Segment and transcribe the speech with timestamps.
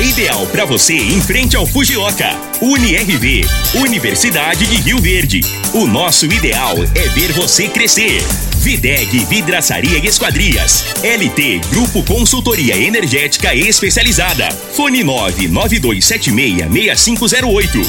[0.00, 2.30] Ideal para você em frente ao Fujioka.
[2.62, 3.44] UniRV.
[3.74, 5.40] Universidade de Rio Verde.
[5.74, 8.22] O nosso ideal é ver você crescer.
[8.58, 10.84] Videg Vidraçaria e Esquadrias.
[11.02, 14.48] LT Grupo Consultoria Energética Especializada.
[14.72, 17.84] Fone 992766508.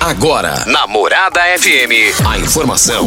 [0.00, 3.06] Agora, Namorada FM, a informação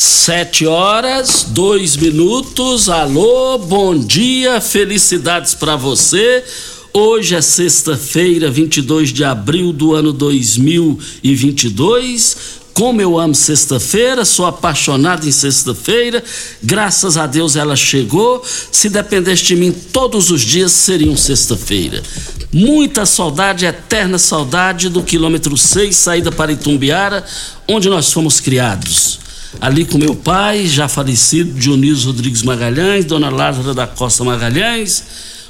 [0.00, 2.88] Sete horas, dois minutos.
[2.88, 6.44] Alô, bom dia, felicidades para você.
[6.92, 12.36] Hoje é sexta-feira, 22 de abril do ano 2022.
[12.72, 16.22] Como eu amo sexta-feira, sou apaixonado em sexta-feira.
[16.62, 18.40] Graças a Deus ela chegou.
[18.70, 22.04] Se dependesse de mim, todos os dias seriam sexta-feira.
[22.52, 27.26] Muita saudade, eterna saudade do quilômetro 6, saída para Itumbiara,
[27.66, 29.26] onde nós fomos criados
[29.60, 35.04] ali com meu pai, já falecido, Dionísio Rodrigues Magalhães, Dona Lázara da Costa Magalhães,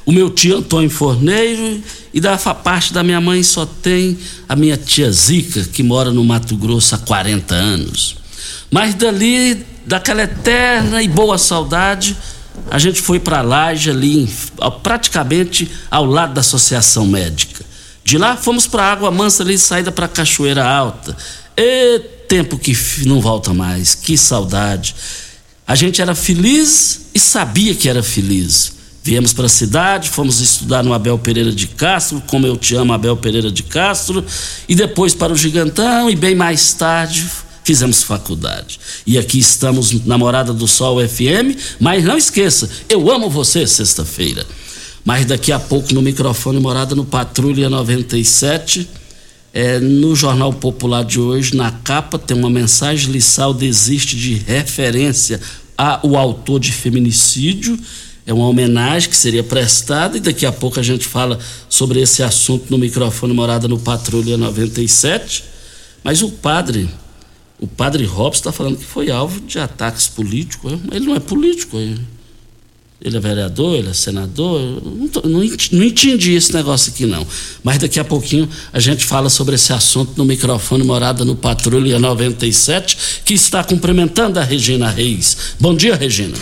[0.06, 1.82] o meu tio Antônio Forneiro
[2.14, 4.16] e da parte da minha mãe só tem
[4.48, 8.16] a minha tia Zica, que mora no Mato Grosso há 40 anos.
[8.70, 12.16] Mas dali, daquela eterna e boa saudade,
[12.70, 14.28] a gente foi para Laje ali,
[14.82, 17.64] praticamente ao lado da Associação Médica.
[18.04, 21.14] De lá fomos para Água Mansa ali, saída para Cachoeira Alta.
[21.56, 24.94] E tempo que não volta mais, que saudade.
[25.66, 28.76] A gente era feliz e sabia que era feliz.
[29.02, 32.92] Viemos para a cidade, fomos estudar no Abel Pereira de Castro, como eu te amo,
[32.92, 34.22] Abel Pereira de Castro,
[34.68, 37.26] e depois para o Gigantão, e bem mais tarde
[37.64, 38.78] fizemos faculdade.
[39.06, 44.46] E aqui estamos na Morada do Sol FM, mas não esqueça, eu amo você sexta-feira.
[45.04, 48.88] Mas daqui a pouco no microfone Morada no Patrulha 97
[49.53, 55.41] é, no Jornal Popular de hoje, na capa, tem uma mensagem: Lissau desiste de referência
[55.76, 57.78] ao autor de feminicídio.
[58.26, 61.38] É uma homenagem que seria prestada, e daqui a pouco a gente fala
[61.69, 65.44] sobre esse assunto no microfone Morada no Patrulha 97.
[66.04, 66.91] Mas o padre,
[67.58, 70.78] o padre Robson, está falando que foi alvo de ataques políticos.
[70.92, 71.78] Ele não é político.
[71.78, 71.98] Ele
[73.00, 74.61] ele é vereador, ele é senador.
[74.84, 77.25] Não, tô, não, não, entendi esse negócio aqui, não.
[77.62, 81.99] Mas daqui a pouquinho a gente fala sobre esse assunto no microfone Morada no Patrulha
[81.99, 85.37] 97, que está cumprimentando a Regina Reis.
[85.61, 86.37] Bom dia, Regina.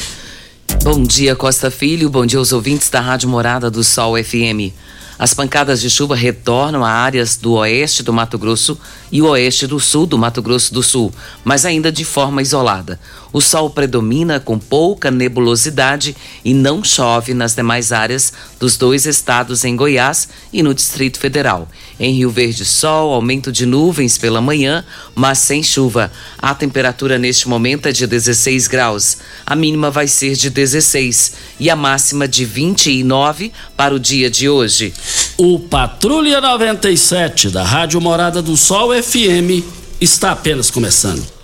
[0.82, 2.08] Bom dia, Costa Filho.
[2.08, 4.72] Bom dia aos ouvintes da Rádio Morada do Sol FM.
[5.18, 8.78] As pancadas de chuva retornam a áreas do oeste do Mato Grosso
[9.10, 11.10] e o oeste do sul do Mato Grosso do Sul,
[11.42, 13.00] mas ainda de forma isolada.
[13.32, 19.64] O sol predomina com pouca nebulosidade e não chove nas demais áreas dos dois estados
[19.64, 21.68] em Goiás e no Distrito Federal.
[21.98, 24.84] Em Rio Verde, sol, aumento de nuvens pela manhã,
[25.14, 26.10] mas sem chuva.
[26.38, 29.18] A temperatura neste momento é de 16 graus.
[29.44, 34.48] A mínima vai ser de 16 e a máxima de 29 para o dia de
[34.48, 34.92] hoje.
[35.36, 39.62] O Patrulha 97 da Rádio Morada do Sol FM
[40.00, 41.35] está apenas começando.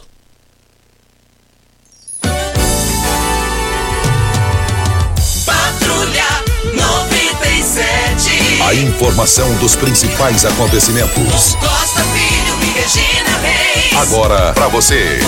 [8.92, 11.54] Informação dos principais acontecimentos.
[11.54, 13.96] Costa Filho e Regina Reis.
[13.96, 15.18] Agora para você.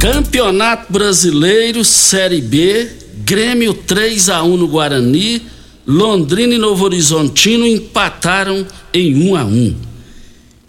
[0.00, 2.90] Campeonato Brasileiro Série B,
[3.24, 5.42] Grêmio 3 a 1 no Guarani,
[5.86, 9.76] Londrina e Novo Horizontino empataram em 1 a 1.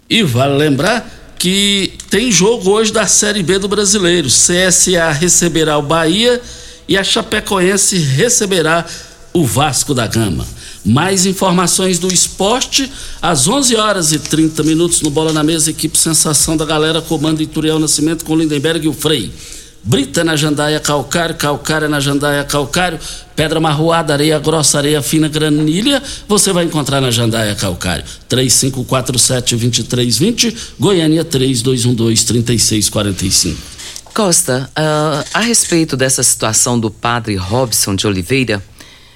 [0.08, 4.28] E vale lembrar que tem jogo hoje da Série B do Brasileiro.
[4.28, 6.40] CSA receberá o Bahia
[6.88, 8.84] e a Chapecoense receberá
[9.32, 10.46] o Vasco da Gama.
[10.84, 12.90] Mais informações do esporte
[13.20, 17.40] às 11 horas e 30 minutos no Bola na Mesa, equipe Sensação da Galera, comando
[17.40, 19.32] Ituriel Nascimento com Lindenberg e o Frei.
[19.84, 23.00] Brita na jandaia calcário, calcária na jandaia calcário,
[23.34, 28.04] pedra marroada, areia grossa, areia fina, granilha, você vai encontrar na jandaia calcário.
[28.30, 33.56] 3547-2320, Goiânia 3212-3645.
[34.12, 38.62] Costa, uh, a respeito dessa situação do padre Robson de Oliveira,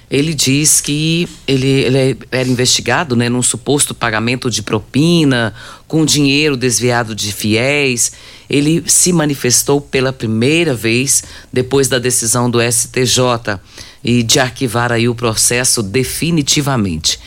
[0.09, 5.53] ele diz que ele, ele era investigado né, num suposto pagamento de propina,
[5.87, 8.13] com dinheiro desviado de fiéis.
[8.49, 13.59] Ele se manifestou pela primeira vez depois da decisão do STJ
[14.03, 17.19] e de arquivar aí o processo definitivamente.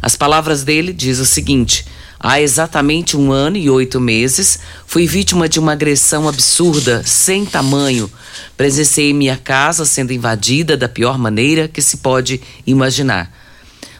[0.00, 1.86] As palavras dele diz o seguinte:
[2.18, 8.10] Há exatamente um ano e oito meses, fui vítima de uma agressão absurda, sem tamanho.
[8.56, 13.30] Presenciei minha casa sendo invadida da pior maneira que se pode imaginar.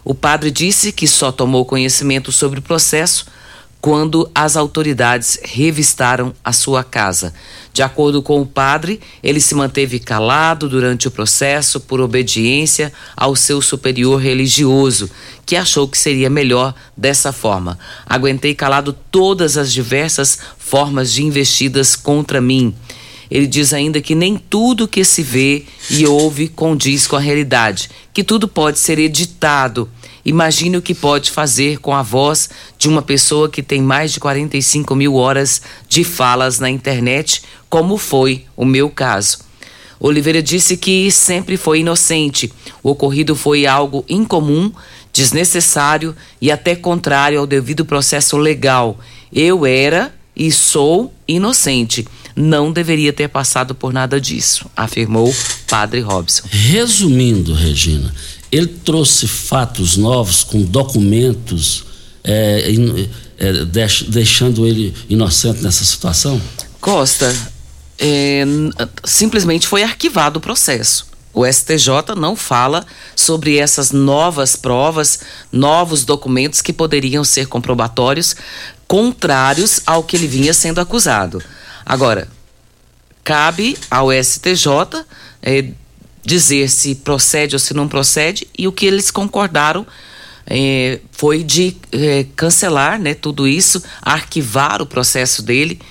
[0.02, 3.26] O padre disse que só tomou conhecimento sobre o processo
[3.86, 7.32] quando as autoridades revistaram a sua casa.
[7.72, 13.36] De acordo com o padre, ele se manteve calado durante o processo por obediência ao
[13.36, 15.08] seu superior religioso,
[15.46, 17.78] que achou que seria melhor dessa forma.
[18.04, 22.74] Aguentei calado todas as diversas formas de investidas contra mim.
[23.30, 27.88] Ele diz ainda que nem tudo que se vê e ouve condiz com a realidade,
[28.12, 29.88] que tudo pode ser editado
[30.26, 34.18] Imagine o que pode fazer com a voz de uma pessoa que tem mais de
[34.18, 39.38] 45 mil horas de falas na internet, como foi o meu caso.
[40.00, 42.52] Oliveira disse que sempre foi inocente.
[42.82, 44.72] O ocorrido foi algo incomum,
[45.16, 48.98] desnecessário e até contrário ao devido processo legal.
[49.32, 52.06] Eu era e sou inocente.
[52.36, 55.34] Não deveria ter passado por nada disso, afirmou
[55.66, 56.42] Padre Robson.
[56.50, 58.14] Resumindo, Regina,
[58.52, 61.84] ele trouxe fatos novos com documentos,
[62.22, 62.70] é,
[63.38, 66.40] é, deix, deixando ele inocente nessa situação?
[66.78, 67.34] Costa,
[67.98, 68.44] é,
[69.02, 71.06] simplesmente foi arquivado o processo.
[71.36, 75.20] O STJ não fala sobre essas novas provas,
[75.52, 78.34] novos documentos que poderiam ser comprobatórios,
[78.88, 81.42] contrários ao que ele vinha sendo acusado.
[81.84, 82.26] Agora,
[83.22, 85.04] cabe ao STJ
[85.42, 85.72] é,
[86.24, 89.86] dizer se procede ou se não procede, e o que eles concordaram
[90.46, 95.82] é, foi de é, cancelar né, tudo isso, arquivar o processo dele.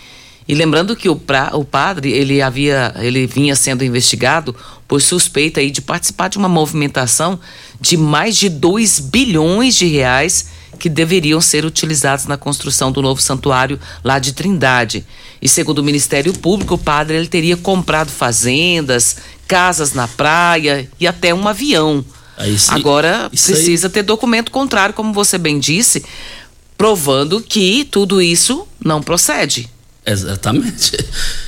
[0.48, 4.56] E lembrando que o, pra, o padre ele havia ele vinha sendo investigado
[4.88, 7.40] por suspeita aí de participar de uma movimentação
[7.82, 13.22] de mais de 2 bilhões de reais que deveriam ser utilizados na construção do novo
[13.22, 15.06] santuário lá de Trindade.
[15.42, 19.18] E segundo o Ministério Público, o padre ele teria comprado fazendas,
[19.48, 22.04] casas na praia e até um avião.
[22.70, 23.94] Agora precisa aí...
[23.94, 26.04] ter documento contrário, como você bem disse,
[26.78, 29.70] provando que tudo isso não procede.
[30.06, 30.98] Exatamente.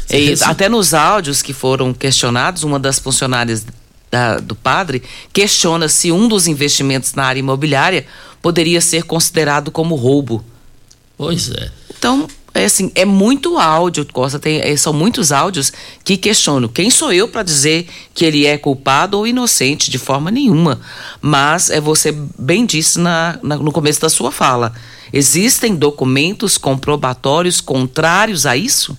[0.10, 3.66] E, até nos áudios que foram questionados, uma das funcionárias
[4.10, 8.06] da, do padre questiona se um dos investimentos na área imobiliária
[8.42, 10.44] poderia ser considerado como roubo.
[11.18, 11.70] Pois é.
[11.98, 15.72] Então, é assim, é muito áudio, Costa, tem, é, são muitos áudios
[16.04, 20.32] que questionam quem sou eu para dizer que ele é culpado ou inocente de forma
[20.32, 20.80] nenhuma.
[21.22, 24.74] Mas é você bem disse na, na, no começo da sua fala.
[25.12, 28.98] Existem documentos comprobatórios contrários a isso?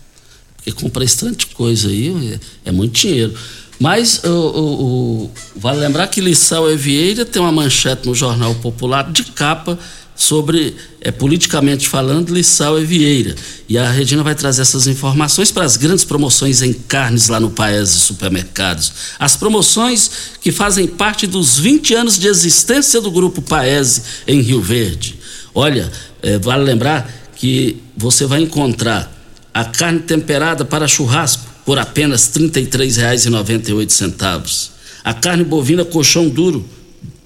[0.57, 3.35] Porque comprar esse tanto de coisa aí é, é muito dinheiro.
[3.79, 9.11] Mas o, o, o, vale lembrar que Lissau Evieira tem uma manchete no Jornal Popular
[9.11, 9.79] de capa
[10.19, 13.37] sobre, é, politicamente falando, Lissau e Vieira.
[13.69, 17.51] E a Regina vai trazer essas informações para as grandes promoções em carnes lá no
[17.51, 18.93] Paese Supermercados.
[19.17, 20.11] As promoções
[20.41, 25.18] que fazem parte dos 20 anos de existência do Grupo Paese em Rio Verde.
[25.59, 25.91] Olha,
[26.23, 29.13] é, vale lembrar que você vai encontrar
[29.53, 34.71] a carne temperada para churrasco por apenas R$ 33,98.
[35.03, 36.65] A carne bovina colchão duro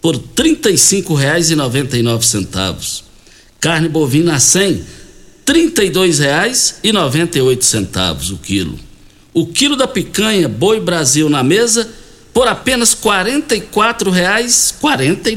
[0.01, 3.03] por R$ 35,99.
[3.61, 4.83] Carne bovina a 100, R$
[5.45, 8.79] 32,98 o quilo.
[9.35, 11.87] O quilo da picanha Boi Brasil na mesa
[12.33, 13.67] por apenas R$ 44,00, R$
[14.81, 15.29] 49,00, R$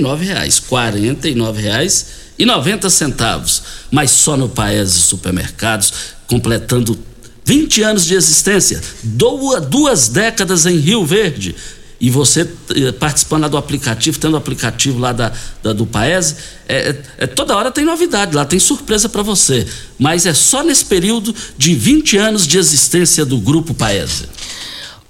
[1.11, 3.61] 49,00 e 90 centavos.
[3.91, 5.93] Mas só no Paese Supermercados,
[6.27, 6.97] completando
[7.45, 11.55] 20 anos de existência, duas décadas em Rio Verde
[11.99, 15.31] e você eh, participando lá do aplicativo, tendo o aplicativo lá da,
[15.63, 16.35] da do Paese,
[16.67, 19.65] é, é, é, toda hora tem novidade lá, tem surpresa para você.
[19.97, 24.25] Mas é só nesse período de 20 anos de existência do Grupo Paese.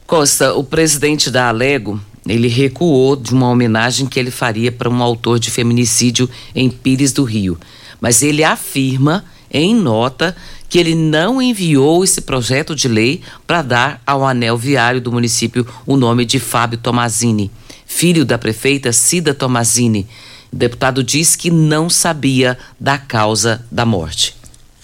[0.06, 5.02] Costa, o presidente da Alego, ele recuou de uma homenagem que ele faria para um
[5.02, 7.58] autor de feminicídio em Pires do Rio.
[8.02, 10.36] Mas ele afirma em nota
[10.68, 15.66] que ele não enviou esse projeto de lei para dar ao anel viário do município
[15.86, 17.52] o nome de Fábio Tomazini,
[17.86, 20.08] filho da prefeita Cida Tomazini.
[20.52, 24.36] O deputado diz que não sabia da causa da morte.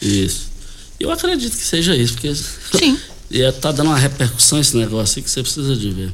[0.02, 0.52] Isso.
[1.00, 2.98] Eu acredito que seja isso, porque Sim.
[3.32, 6.14] está dando uma repercussão esse negócio aí que você precisa de ver.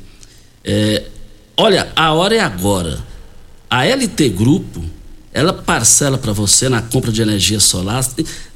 [0.63, 1.03] É,
[1.57, 2.99] olha, a hora é agora.
[3.69, 4.83] A LT Grupo
[5.37, 8.03] ela parcela para você na compra de energia solar,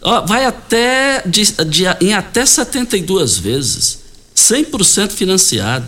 [0.01, 3.99] ó, vai até de, de, em até 72 vezes,
[4.35, 5.85] 100% financiado.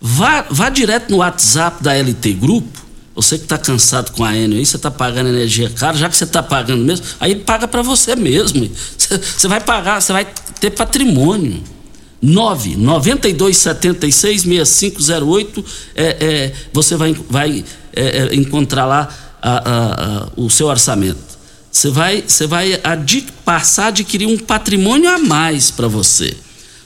[0.00, 2.84] Vá, vá direto no WhatsApp da LT Grupo,
[3.14, 6.16] você que está cansado com a Enel aí, você está pagando energia cara, já que
[6.16, 8.70] você está pagando mesmo, aí paga para você mesmo.
[8.96, 10.26] Você vai pagar, você vai
[10.58, 11.62] ter patrimônio.
[12.24, 15.64] 9 92 76 6508
[15.94, 19.08] é, é, você vai, vai é, é encontrar lá
[19.42, 21.34] a, a, a, o seu orçamento.
[21.70, 22.80] Você vai, você vai
[23.44, 26.36] passar a adquirir um patrimônio a mais para você.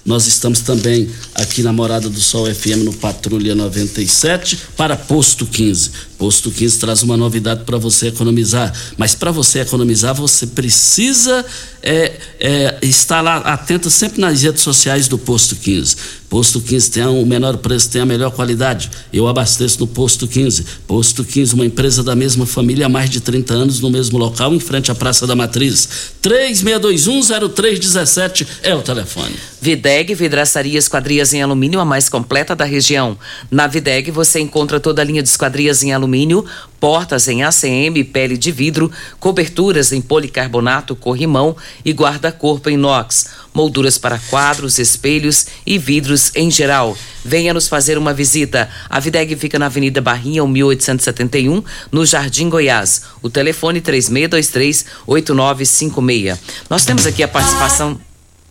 [0.04, 5.90] Nós estamos também aqui na Morada do Sol FM no Patrulha 97 para Posto 15.
[6.16, 8.72] Posto 15 traz uma novidade para você economizar.
[8.96, 11.44] Mas para você economizar, você precisa
[11.82, 15.96] é, é, estar lá atento sempre nas redes sociais do Posto 15.
[16.28, 18.90] Posto 15 tem o menor preço, tem a melhor qualidade.
[19.12, 20.64] Eu abasteço no Posto 15.
[20.86, 24.52] Posto 15, uma empresa da mesma família há mais de 30 anos no mesmo local,
[24.54, 25.88] em frente à Praça da Matriz.
[26.22, 29.34] 36210317 é o telefone.
[29.60, 33.18] Videg Vidraçaria Esquadrias em Alumínio, a mais completa da região.
[33.50, 36.44] Na Videg você encontra toda a linha de esquadrias em alumínio,
[36.78, 43.26] portas em ACM, pele de vidro, coberturas em policarbonato, corrimão e guarda-corpo em inox,
[43.58, 46.96] molduras para quadros, espelhos e vidros em geral.
[47.24, 48.70] Venha nos fazer uma visita.
[48.88, 53.02] A Videg fica na Avenida Barrinha, 1871, no Jardim Goiás.
[53.20, 56.38] O telefone 3623 8956.
[56.70, 57.98] Nós temos aqui a participação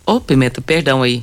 [0.10, 1.22] Ô, oh, Pimenta, perdão aí.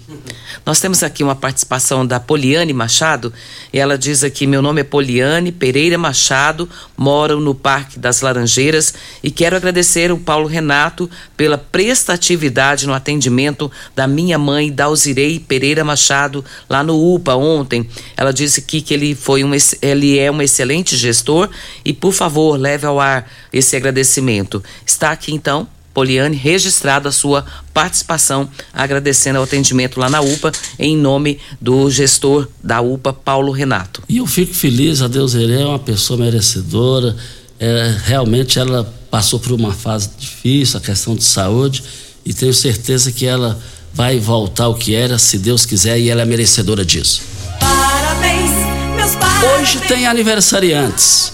[0.66, 3.32] Nós temos aqui uma participação da Poliane Machado,
[3.72, 8.92] e ela diz aqui: meu nome é Poliane Pereira Machado, moro no Parque das Laranjeiras
[9.22, 15.82] e quero agradecer o Paulo Renato pela prestatividade no atendimento da minha mãe, Dalzirei Pereira
[15.82, 17.88] Machado, lá no UPA ontem.
[18.14, 21.48] Ela disse aqui que ele, foi um, ele é um excelente gestor
[21.86, 24.62] e, por favor, leve ao ar esse agradecimento.
[24.84, 30.96] Está aqui então Poliane registrado a sua participação, agradecendo ao atendimento lá na UPA, em
[30.96, 34.02] nome do gestor da UPA, Paulo Renato.
[34.08, 37.16] E eu fico feliz, a Deus ele é uma pessoa merecedora,
[37.60, 41.84] é, realmente ela passou por uma fase difícil, a questão de saúde,
[42.26, 43.58] e tenho certeza que ela
[43.92, 47.22] vai voltar ao que era, se Deus quiser, e ela é merecedora disso.
[47.60, 48.50] Parabéns,
[48.96, 49.60] meus parabéns.
[49.60, 51.32] Hoje tem aniversariantes.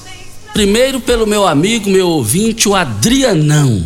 [0.52, 3.82] Primeiro pelo meu amigo, meu ouvinte, o Adrianão.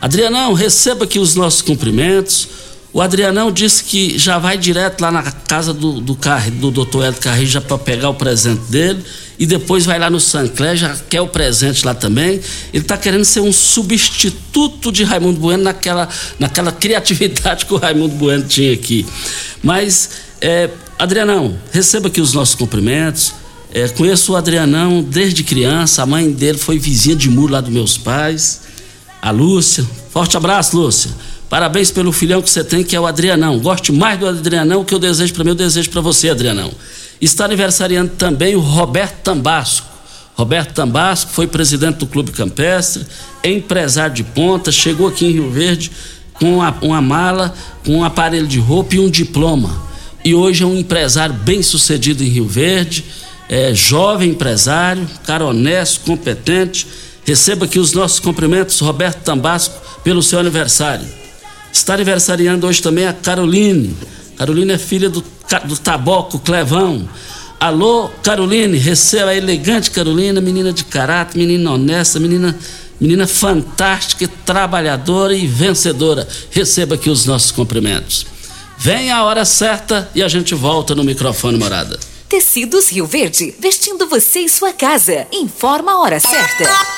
[0.00, 2.48] Adrianão, receba aqui os nossos cumprimentos.
[2.92, 6.16] O Adrianão disse que já vai direto lá na casa do, do,
[6.60, 9.04] do doutor Hélio Carreiro já para pegar o presente dele
[9.38, 12.40] e depois vai lá no Sancler, já quer o presente lá também.
[12.72, 18.14] Ele está querendo ser um substituto de Raimundo Bueno naquela, naquela criatividade que o Raimundo
[18.14, 19.04] Bueno tinha aqui.
[19.62, 23.34] Mas, é, Adrianão, receba aqui os nossos cumprimentos.
[23.72, 27.70] É, conheço o Adrianão desde criança, a mãe dele foi vizinha de muro lá dos
[27.72, 28.67] meus pais
[29.20, 29.84] a Lúcia.
[30.10, 31.10] Forte abraço, Lúcia.
[31.48, 33.58] Parabéns pelo filhão que você tem, que é o Adrianão.
[33.58, 36.70] Goste mais do Adrianão que eu desejo para mim, eu desejo para você, Adrianão.
[37.20, 39.86] Está aniversariando também o Roberto Tambasco.
[40.34, 43.04] Roberto Tambasco foi presidente do Clube Campestre,
[43.42, 45.90] é empresário de ponta, chegou aqui em Rio Verde
[46.34, 47.52] com uma, uma mala,
[47.84, 49.82] com um aparelho de roupa e um diploma.
[50.24, 53.04] E hoje é um empresário bem sucedido em Rio Verde,
[53.48, 56.86] é jovem empresário, cara honesto, competente
[57.28, 61.06] Receba aqui os nossos cumprimentos, Roberto Tambasco, pelo seu aniversário.
[61.70, 63.94] Está aniversariando hoje também a Caroline.
[64.38, 65.22] Caroline é filha do,
[65.66, 67.06] do Taboco Clevão.
[67.60, 72.58] Alô, Caroline, receba a elegante Carolina, menina de caráter, menina honesta, menina,
[72.98, 76.26] menina fantástica, trabalhadora e vencedora.
[76.50, 78.26] Receba aqui os nossos cumprimentos.
[78.78, 82.00] Vem a hora certa e a gente volta no microfone morada.
[82.26, 85.26] Tecidos Rio Verde, vestindo você e sua casa.
[85.30, 86.97] Informa a hora certa.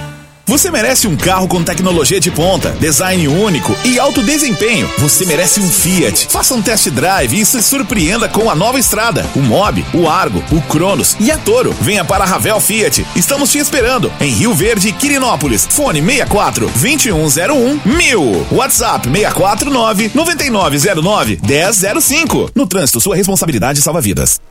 [0.51, 4.85] Você merece um carro com tecnologia de ponta, design único e alto desempenho.
[4.97, 6.27] Você merece um Fiat.
[6.29, 10.43] Faça um test drive e se surpreenda com a nova estrada, o Mob, o Argo,
[10.51, 11.73] o Cronos e a Toro.
[11.79, 13.07] Venha para a Ravel Fiat.
[13.15, 15.65] Estamos te esperando em Rio Verde e Quirinópolis.
[15.69, 18.47] Fone 64 2101 1000.
[18.51, 22.51] WhatsApp 649 9909 1005.
[22.53, 24.50] No trânsito, sua responsabilidade salva vidas.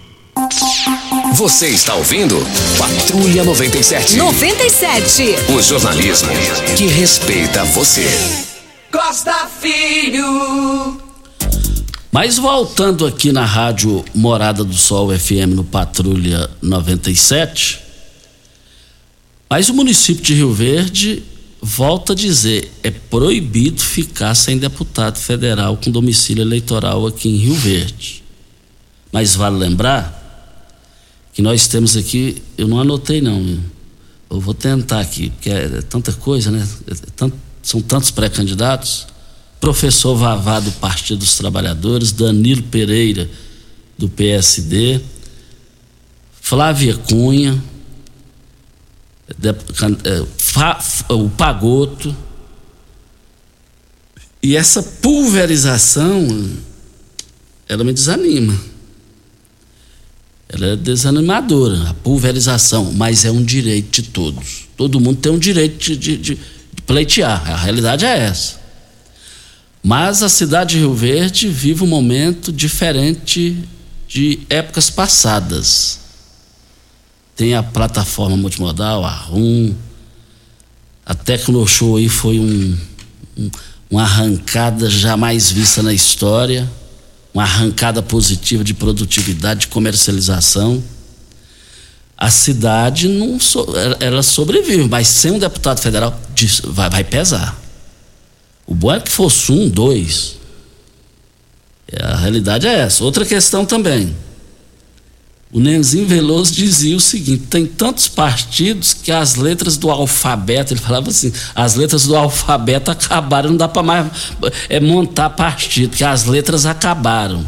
[1.35, 2.35] Você está ouvindo
[2.77, 4.15] Patrulha 97.
[4.15, 5.23] 97.
[5.55, 6.29] O jornalismo
[6.77, 8.07] que respeita você.
[8.91, 10.99] Costa Filho.
[12.11, 17.79] Mas voltando aqui na rádio Morada do Sol FM no Patrulha 97,
[19.49, 21.23] mas o município de Rio Verde
[21.61, 27.53] volta a dizer, é proibido ficar sem deputado federal com domicílio eleitoral aqui em Rio
[27.53, 28.23] Verde.
[29.11, 30.20] Mas vale lembrar
[31.33, 33.59] que nós temos aqui, eu não anotei não,
[34.29, 36.67] eu vou tentar aqui, porque é, tanta coisa, né?
[36.87, 39.07] É tanto, são tantos pré-candidatos.
[39.59, 43.29] Professor Vavá do Partido dos Trabalhadores, Danilo Pereira
[43.97, 44.99] do PSD,
[46.41, 47.61] Flávia Cunha,
[50.03, 52.15] é, o Pagoto.
[54.41, 56.49] E essa pulverização,
[57.67, 58.70] ela me desanima
[60.53, 64.67] ela é desanimadora, a pulverização, mas é um direito de todos.
[64.75, 66.37] Todo mundo tem um direito de, de, de,
[66.85, 68.59] pleitear, a realidade é essa.
[69.81, 73.57] Mas a cidade de Rio Verde vive um momento diferente
[74.09, 75.99] de épocas passadas.
[77.33, 79.73] Tem a plataforma multimodal, a RUM,
[81.05, 82.77] a Tecnoshow aí foi um,
[83.37, 83.49] um,
[83.89, 86.69] uma arrancada jamais vista na história
[87.33, 90.83] uma arrancada positiva de produtividade, de comercialização.
[92.17, 93.65] A cidade não so,
[93.99, 96.19] ela sobrevive, mas sem um deputado federal
[96.65, 97.59] vai, vai pesar.
[98.67, 100.37] O bom é que fosse um, dois.
[101.99, 103.03] A realidade é essa.
[103.03, 104.15] Outra questão também.
[105.53, 110.79] O Nenzinho Veloso dizia o seguinte: tem tantos partidos que as letras do alfabeto, ele
[110.79, 114.07] falava assim, as letras do alfabeto acabaram, não dá para mais
[114.69, 117.45] é, montar partido, porque as letras acabaram.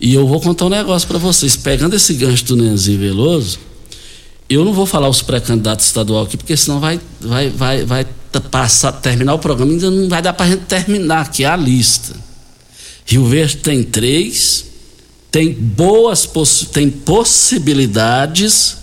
[0.00, 3.58] E eu vou contar um negócio para vocês, pegando esse gancho do Nenzinho Veloso,
[4.48, 8.06] eu não vou falar os pré-candidatos estadual aqui, porque senão vai, vai, vai, vai
[8.50, 12.14] passar, terminar o programa, ainda não vai dar para gente terminar aqui a lista.
[13.04, 14.69] Rio Verde tem três,
[15.30, 16.28] tem boas
[16.72, 18.76] tem possibilidades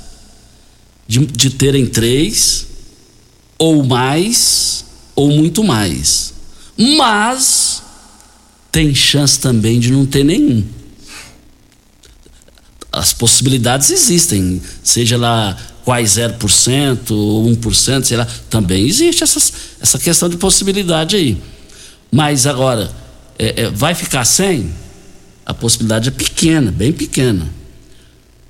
[1.08, 2.68] de, de terem três,
[3.58, 6.34] ou mais, ou muito mais.
[6.78, 7.82] Mas
[8.72, 10.64] tem chance também de não ter nenhum.
[12.92, 19.98] As possibilidades existem, seja lá quais 0% ou 1%, sei lá, também existe essas, essa
[19.98, 21.38] questão de possibilidade aí.
[22.12, 22.92] Mas agora,
[23.40, 24.72] é, é, vai ficar sem?
[25.48, 27.48] A possibilidade é pequena, bem pequena.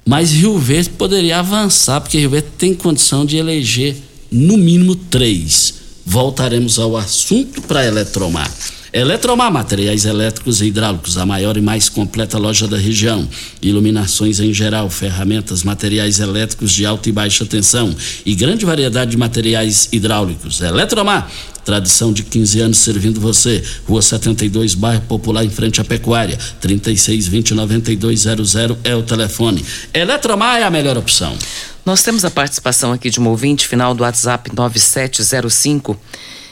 [0.03, 3.95] Mas Rio Verde poderia avançar, porque Rio Verde tem condição de eleger
[4.31, 5.75] no mínimo três.
[6.03, 8.51] Voltaremos ao assunto para Eletromar.
[8.97, 13.29] Eletromar, materiais elétricos e hidráulicos, a maior e mais completa loja da região.
[13.61, 19.17] Iluminações em geral, ferramentas, materiais elétricos de alta e baixa tensão e grande variedade de
[19.17, 20.61] materiais hidráulicos.
[20.61, 21.29] Eletromar,
[21.63, 23.63] tradição de 15 anos servindo você.
[23.87, 26.35] Rua 72, bairro Popular, em frente à Pecuária.
[26.59, 29.63] 3620 9200 é o telefone.
[29.93, 31.37] Eletromar é a melhor opção.
[31.85, 35.95] Nós temos a participação aqui de um ouvinte, final do WhatsApp 9705.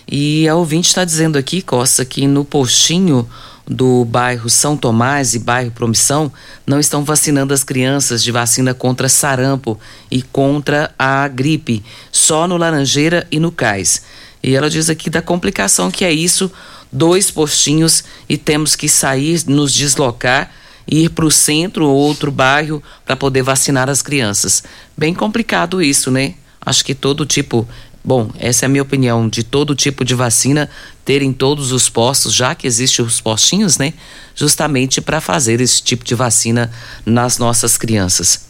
[0.08, 3.28] E a ouvinte está dizendo aqui, Costa, que no postinho
[3.68, 6.32] do bairro São Tomás e bairro Promissão
[6.68, 9.80] não estão vacinando as crianças de vacina contra sarampo
[10.12, 14.04] e contra a gripe, só no Laranjeira e no Cais.
[14.44, 16.52] E ela diz aqui da complicação que é isso,
[16.92, 20.52] dois postinhos e temos que sair, nos deslocar
[20.88, 24.64] ir para o centro ou outro bairro para poder vacinar as crianças.
[24.96, 26.36] Bem complicado isso, né?
[26.66, 27.68] Acho que todo tipo
[28.06, 30.70] Bom, essa é a minha opinião de todo tipo de vacina
[31.04, 33.96] ter em todos os postos, já que existem os postinhos, né?
[34.36, 36.72] Justamente para fazer esse tipo de vacina
[37.04, 38.46] nas nossas crianças.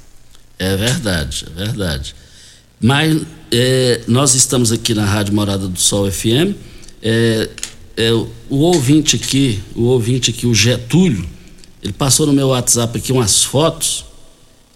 [0.60, 2.14] É verdade, é verdade.
[2.82, 6.54] Mas é, nós estamos aqui na Rádio Morada do Sol FM.
[7.02, 7.50] É,
[7.96, 11.26] é, o ouvinte aqui, o ouvinte aqui, o Getúlio,
[11.82, 14.04] ele passou no meu WhatsApp aqui umas fotos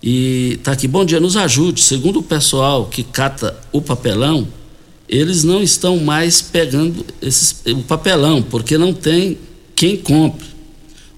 [0.01, 0.87] e tá aqui.
[0.87, 1.81] Bom dia, nos ajude.
[1.81, 4.47] Segundo o pessoal que cata o papelão,
[5.09, 9.39] eles não estão mais pegando esses, o papelão, porque não tem
[9.75, 10.47] quem compre.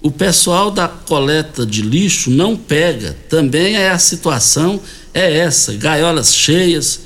[0.02, 3.16] O pessoal da coleta de lixo não pega.
[3.30, 4.80] Também é a situação
[5.14, 7.02] é essa, gaiolas cheias.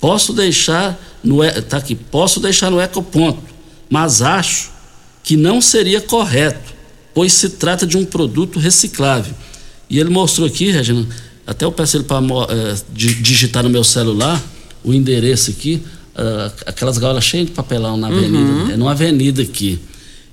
[0.00, 3.42] Posso deixar no tá aqui, posso deixar no ecoponto,
[3.90, 4.70] mas acho
[5.24, 6.72] que não seria correto,
[7.12, 9.34] pois se trata de um produto reciclável.
[9.90, 11.06] E ele mostrou aqui, Regina,
[11.44, 14.40] até eu peço ele para é, digitar no meu celular
[14.84, 15.82] o endereço aqui
[16.18, 18.70] uh, aquelas gaiolas cheias de papelão na avenida, uhum.
[18.70, 19.80] é numa avenida aqui.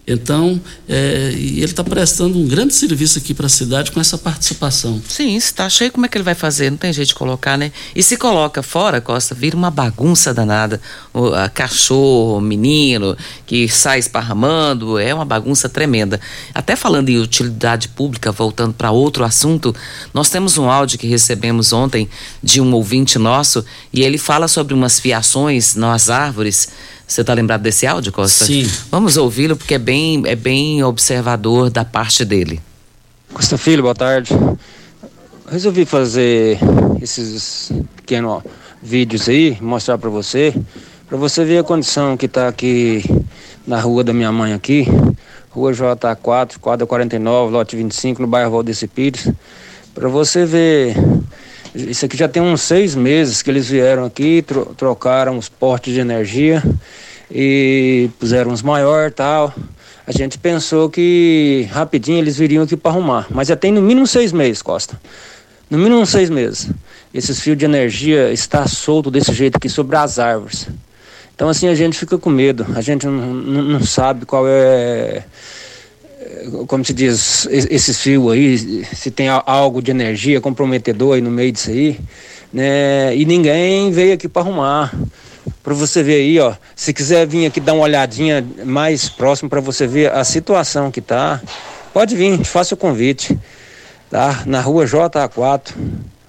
[0.08, 5.02] Então, é, ele está prestando um grande serviço aqui para a cidade com essa participação.
[5.08, 6.70] Sim, está cheio, como é que ele vai fazer?
[6.70, 7.72] Não tem jeito de colocar, né?
[7.96, 10.80] E se coloca fora, Costa, vira uma bagunça danada.
[11.12, 16.22] O a cachorro, menino, que sai esparramando, é uma bagunça tremenda.
[16.54, 19.76] Até falando em utilidade pública, voltando para outro assunto,
[20.13, 22.08] nós temos um áudio que recebemos ontem
[22.44, 26.70] de um ouvinte nosso e ele fala sobre umas fiações nas árvores
[27.08, 28.46] você está lembrado desse áudio, Costa?
[28.46, 28.70] Sim.
[28.89, 32.60] Vamos ouvi-lo porque é bem, é bem observador da parte dele.
[33.34, 34.34] Costa Filho, boa tarde.
[35.50, 36.58] Resolvi fazer
[37.02, 38.41] esses pequenos
[38.82, 40.54] vídeos aí, mostrar para você,
[41.08, 43.04] para você ver a condição que está aqui
[43.65, 44.88] na rua da minha mãe aqui,
[45.50, 49.32] rua J4, quadra 49, lote 25, no bairro Valdeci Pires,
[49.94, 50.96] para você ver
[51.76, 55.94] isso aqui já tem uns seis meses que eles vieram aqui, tro trocaram os portes
[55.94, 56.64] de energia
[57.30, 59.54] e puseram uns maior tal.
[60.08, 64.08] A gente pensou que rapidinho eles viriam aqui para arrumar, mas já tem no mínimo
[64.08, 65.00] seis meses, Costa.
[65.70, 66.70] No mínimo seis meses.
[67.14, 70.68] Esses fios de energia está solto desse jeito aqui sobre as árvores.
[71.36, 72.66] Então assim a gente fica com medo.
[72.76, 75.24] A gente não, sabe qual é
[76.68, 81.52] como se diz, esses fios aí, se tem algo de energia comprometedor aí no meio
[81.52, 82.00] disso aí,
[82.52, 83.16] né?
[83.16, 84.94] E ninguém veio aqui para arrumar.
[85.64, 89.60] Para você ver aí, ó, se quiser vir aqui dar uma olhadinha mais próximo para
[89.62, 91.42] você ver a situação que tá,
[91.94, 93.38] pode vir, faça o convite,
[94.10, 94.44] tá?
[94.46, 95.74] Na rua JA4,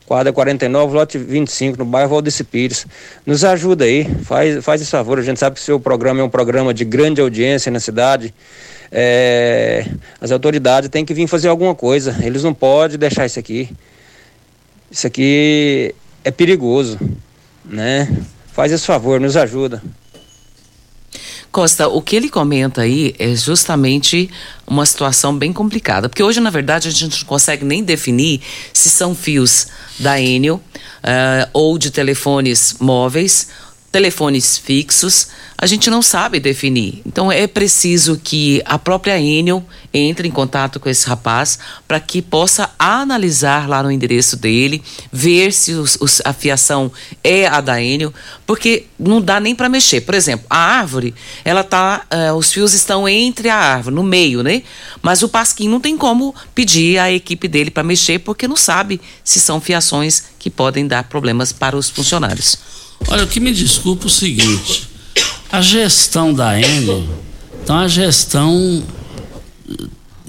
[0.04, 2.86] quadra 49, lote 25, no bairro Valdeci Pires.
[3.24, 6.24] Nos ajuda aí, faz, faz esse favor, a gente sabe que o seu programa é
[6.24, 8.34] um programa de grande audiência na cidade,
[8.90, 9.86] é,
[10.20, 12.16] as autoridades têm que vir fazer alguma coisa.
[12.22, 13.70] Eles não podem deixar isso aqui.
[14.90, 15.94] Isso aqui
[16.24, 16.98] é perigoso,
[17.64, 18.08] né?
[18.52, 19.82] Faz esse favor, nos ajuda.
[21.50, 24.28] Costa, o que ele comenta aí é justamente
[24.66, 28.42] uma situação bem complicada, porque hoje, na verdade, a gente não consegue nem definir
[28.74, 29.68] se são fios
[29.98, 33.48] da Enel uh, ou de telefones móveis
[33.96, 37.00] telefones fixos, a gente não sabe definir.
[37.06, 42.20] Então é preciso que a própria Enel entre em contato com esse rapaz para que
[42.20, 46.92] possa analisar lá no endereço dele, ver se os, os, a fiação
[47.24, 48.12] é a da Enel,
[48.46, 50.02] porque não dá nem para mexer.
[50.02, 54.42] Por exemplo, a árvore, ela tá, uh, os fios estão entre a árvore, no meio,
[54.42, 54.62] né?
[55.00, 59.00] Mas o Pasquim não tem como pedir à equipe dele para mexer porque não sabe
[59.24, 62.75] se são fiações que podem dar problemas para os funcionários.
[63.08, 64.88] Olha, o que me desculpa é o seguinte:
[65.50, 67.04] a gestão da Enel,
[67.62, 68.82] então a gestão.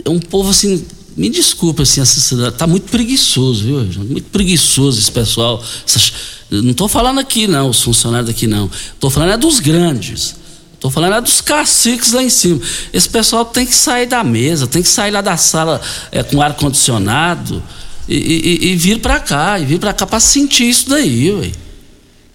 [0.04, 0.86] É um povo assim.
[1.16, 3.80] Me desculpa, assim, essa tá muito preguiçoso, viu?
[4.06, 5.64] Muito preguiçoso esse pessoal.
[5.84, 6.14] Essas,
[6.52, 8.70] não estou falando aqui, não, os funcionários daqui, não.
[8.94, 10.36] Estou falando é dos grandes.
[10.76, 12.62] Estou falando é dos caciques lá em cima.
[12.94, 16.40] Esse pessoal tem que sair da mesa, tem que sair lá da sala é, com
[16.40, 17.64] ar condicionado
[18.08, 21.52] e, e, e vir para cá, e vir para cá para sentir isso daí, ué.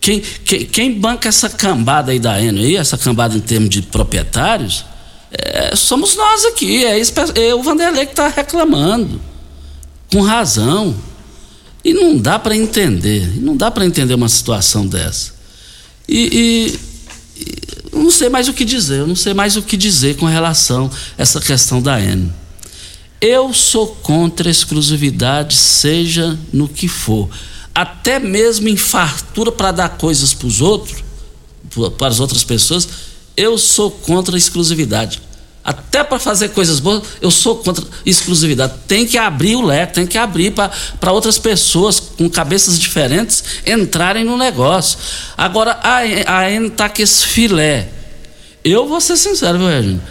[0.02, 3.82] Quem, quem, quem, banca essa cambada aí da Enel aí, essa cambada em termos de
[3.82, 4.84] proprietários,
[5.30, 6.84] é, somos nós aqui.
[6.84, 9.20] É, esse, é o Vanderlei que está reclamando.
[10.10, 10.92] Com razão.
[11.84, 13.40] E não dá para entender.
[13.40, 15.34] Não dá para entender uma situação dessa.
[16.08, 16.76] E,
[17.38, 18.98] e, e, não sei mais o que dizer.
[18.98, 22.28] Eu não sei mais o que dizer com relação a essa questão da Enel.
[23.20, 27.30] Eu sou contra a exclusividade, seja no que for
[27.74, 31.02] até mesmo em fartura para dar coisas para os outros,
[31.96, 32.88] para as outras pessoas,
[33.36, 35.22] eu sou contra a exclusividade.
[35.64, 38.74] Até para fazer coisas boas, eu sou contra exclusividade.
[38.88, 44.24] Tem que abrir o leque, tem que abrir para outras pessoas com cabeças diferentes entrarem
[44.24, 44.98] no negócio.
[45.36, 45.98] Agora, a,
[46.38, 47.88] a N tá com esse filé.
[48.64, 50.02] Eu vou ser sincero, viu, Regina?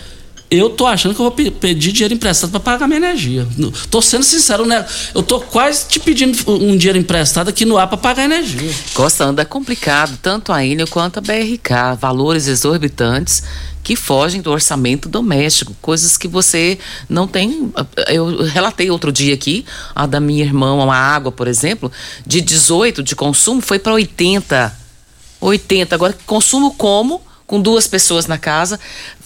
[0.52, 3.48] Eu tô achando que eu vou pedir dinheiro emprestado para pagar minha energia.
[3.90, 4.86] Tô sendo sincero, né?
[5.16, 8.70] Eu tô quase te pedindo um dinheiro emprestado aqui no ar para pagar energia.
[8.94, 13.44] Costa, anda complicado, tanto a Enel quanto a BRK, valores exorbitantes
[13.82, 17.72] que fogem do orçamento doméstico, coisas que você não tem.
[18.10, 21.90] Eu relatei outro dia aqui, a da minha irmã, uma água, por exemplo,
[22.28, 24.78] de 18 de consumo foi para 80.
[25.40, 25.96] 80.
[25.96, 27.22] Agora, consumo como?
[27.52, 28.80] Com duas pessoas na casa,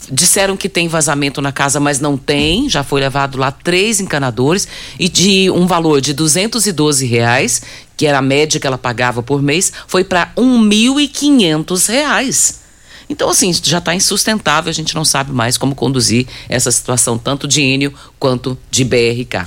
[0.09, 2.67] disseram que tem vazamento na casa, mas não tem.
[2.67, 4.67] Já foi levado lá três encanadores
[4.99, 7.61] e de um valor de 212 reais,
[7.95, 12.64] que era a média que ela pagava por mês, foi para 1.500 reais.
[13.09, 17.47] Então, assim, já está insustentável, a gente não sabe mais como conduzir essa situação, tanto
[17.47, 19.45] de Enio quanto de BRK.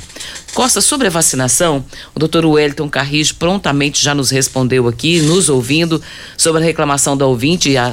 [0.54, 6.02] Costa, sobre a vacinação, o doutor Wellington Carrijo prontamente já nos respondeu aqui, nos ouvindo,
[6.36, 7.92] sobre a reclamação da ouvinte a,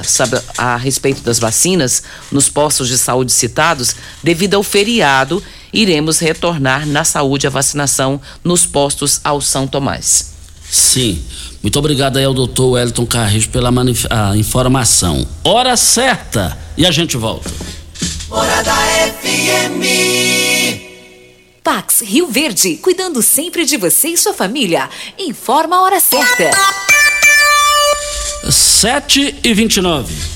[0.56, 7.04] a respeito das vacinas nos postos de saúde citados, devido ao feriado, iremos retornar na
[7.04, 10.35] saúde a vacinação nos postos ao São Tomás.
[10.70, 11.22] Sim.
[11.62, 13.72] Muito obrigado aí ao doutor Wellington Carrijo pela
[14.36, 15.26] informação.
[15.42, 17.50] Hora certa e a gente volta.
[18.28, 18.72] Morada
[19.20, 19.86] FM.
[21.62, 24.88] Pax Rio Verde, cuidando sempre de você e sua família.
[25.18, 26.50] Informa a hora certa.
[28.48, 30.35] 7 e 29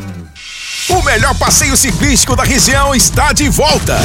[0.91, 3.97] O melhor passeio ciclístico da região está de volta.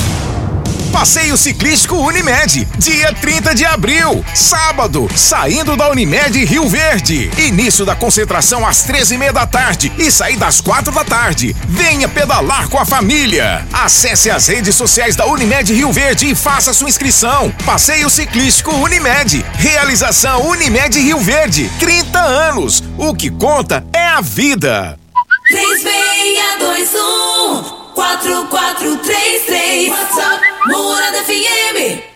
[0.92, 7.30] Passeio Ciclístico Unimed, dia 30 de abril, sábado, saindo da Unimed Rio Verde.
[7.36, 11.54] Início da concentração às 13h30 da tarde e sair das 4 da tarde.
[11.68, 13.66] Venha pedalar com a família.
[13.72, 17.52] Acesse as redes sociais da Unimed Rio Verde e faça sua inscrição.
[17.66, 19.44] Passeio Ciclístico Unimed.
[19.54, 21.70] Realização Unimed Rio Verde.
[21.78, 22.82] 30 anos.
[22.96, 24.96] O que conta é a vida.
[25.48, 27.62] 3621
[27.94, 32.15] 4433 WhatsApp Morada FM.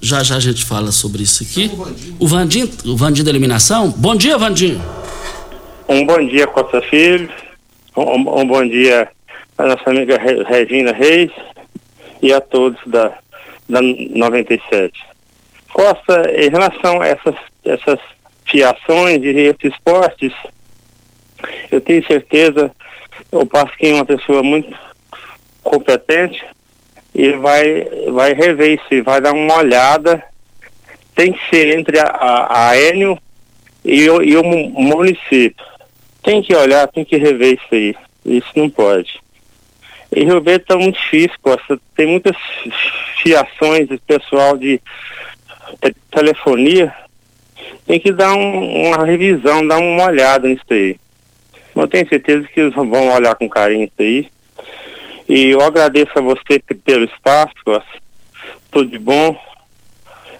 [0.00, 1.70] já já a gente fala sobre isso aqui.
[2.18, 3.90] O Vandim, o Vandim da eliminação.
[3.90, 4.80] Bom dia, Vandim.
[5.88, 7.28] Um bom dia, Costa Filho.
[7.96, 9.08] Um, um bom dia
[9.58, 11.30] à nossa amiga Re- Regina Reis
[12.22, 13.08] e a todos da,
[13.68, 14.92] da 97.
[15.72, 17.34] Costa, em relação a essas,
[17.64, 17.98] essas
[18.44, 20.32] fiações e esses esportes,
[21.70, 22.70] eu tenho certeza,
[23.32, 24.74] o Pasquim é uma pessoa muito
[25.62, 26.42] competente
[27.14, 30.22] e vai, vai rever isso, vai dar uma olhada.
[31.14, 33.18] Tem que ser entre a, a, a Enio
[33.84, 35.64] e o, e o mu- município.
[36.22, 37.94] Tem que olhar, tem que rever isso aí.
[38.24, 39.18] Isso não pode.
[40.14, 41.78] E Rio Verde está muito difícil, Costa.
[41.96, 42.36] Tem muitas
[43.22, 44.80] fiações de pessoal de
[45.80, 46.92] te- telefonia.
[47.86, 50.96] Tem que dar um- uma revisão, dar uma olhada nisso aí.
[51.74, 54.28] Eu tenho certeza que eles vão olhar com carinho isso aí.
[55.30, 57.88] E eu agradeço a você pelo espaço, Costa.
[58.72, 59.40] Tudo de bom.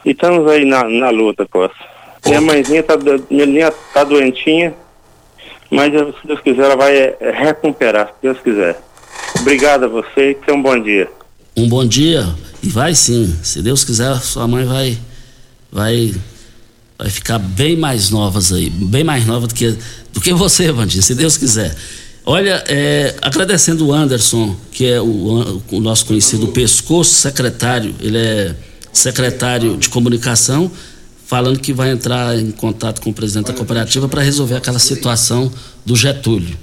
[0.04, 1.78] E estamos aí na, na luta, Costa.
[2.26, 2.94] Minha mãezinha tá,
[3.30, 4.74] minha tá doentinha,
[5.70, 8.80] mas se Deus quiser ela vai eh, recuperar, se Deus quiser.
[9.38, 11.08] Obrigado a você e tenha um bom dia.
[11.56, 12.26] Um bom dia.
[12.60, 13.32] E vai sim.
[13.44, 14.98] Se Deus quiser, sua mãe vai.
[15.70, 16.12] Vai.
[16.98, 18.68] Vai ficar bem mais novas aí.
[18.68, 19.78] Bem mais nova do que,
[20.12, 21.76] do que você, Vandinho, se Deus quiser.
[22.32, 28.54] Olha, é, agradecendo o Anderson, que é o, o nosso conhecido Pescoço, secretário, ele é
[28.92, 30.70] secretário de comunicação,
[31.26, 35.50] falando que vai entrar em contato com o presidente da cooperativa para resolver aquela situação
[35.84, 36.56] do Getúlio.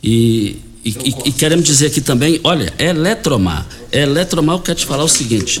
[0.00, 3.66] E, e, e- e queremos dizer aqui também, olha, Eletromar.
[3.90, 5.60] Eletromar, eu quero te falar o seguinte.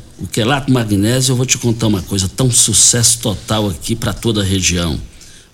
[0.21, 4.13] o quelato magnésio, eu vou te contar uma coisa, tá um sucesso total aqui para
[4.13, 4.99] toda a região.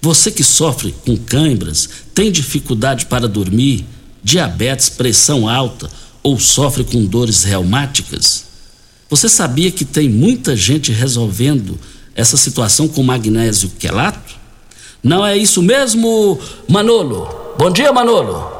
[0.01, 3.85] Você que sofre com cãibras, tem dificuldade para dormir,
[4.21, 5.89] diabetes, pressão alta
[6.21, 8.45] ou sofre com dores reumáticas,
[9.09, 11.79] você sabia que tem muita gente resolvendo
[12.13, 14.35] essa situação com magnésio quelato?
[15.01, 17.55] Não é isso mesmo, Manolo?
[17.57, 18.56] Bom dia, Manolo.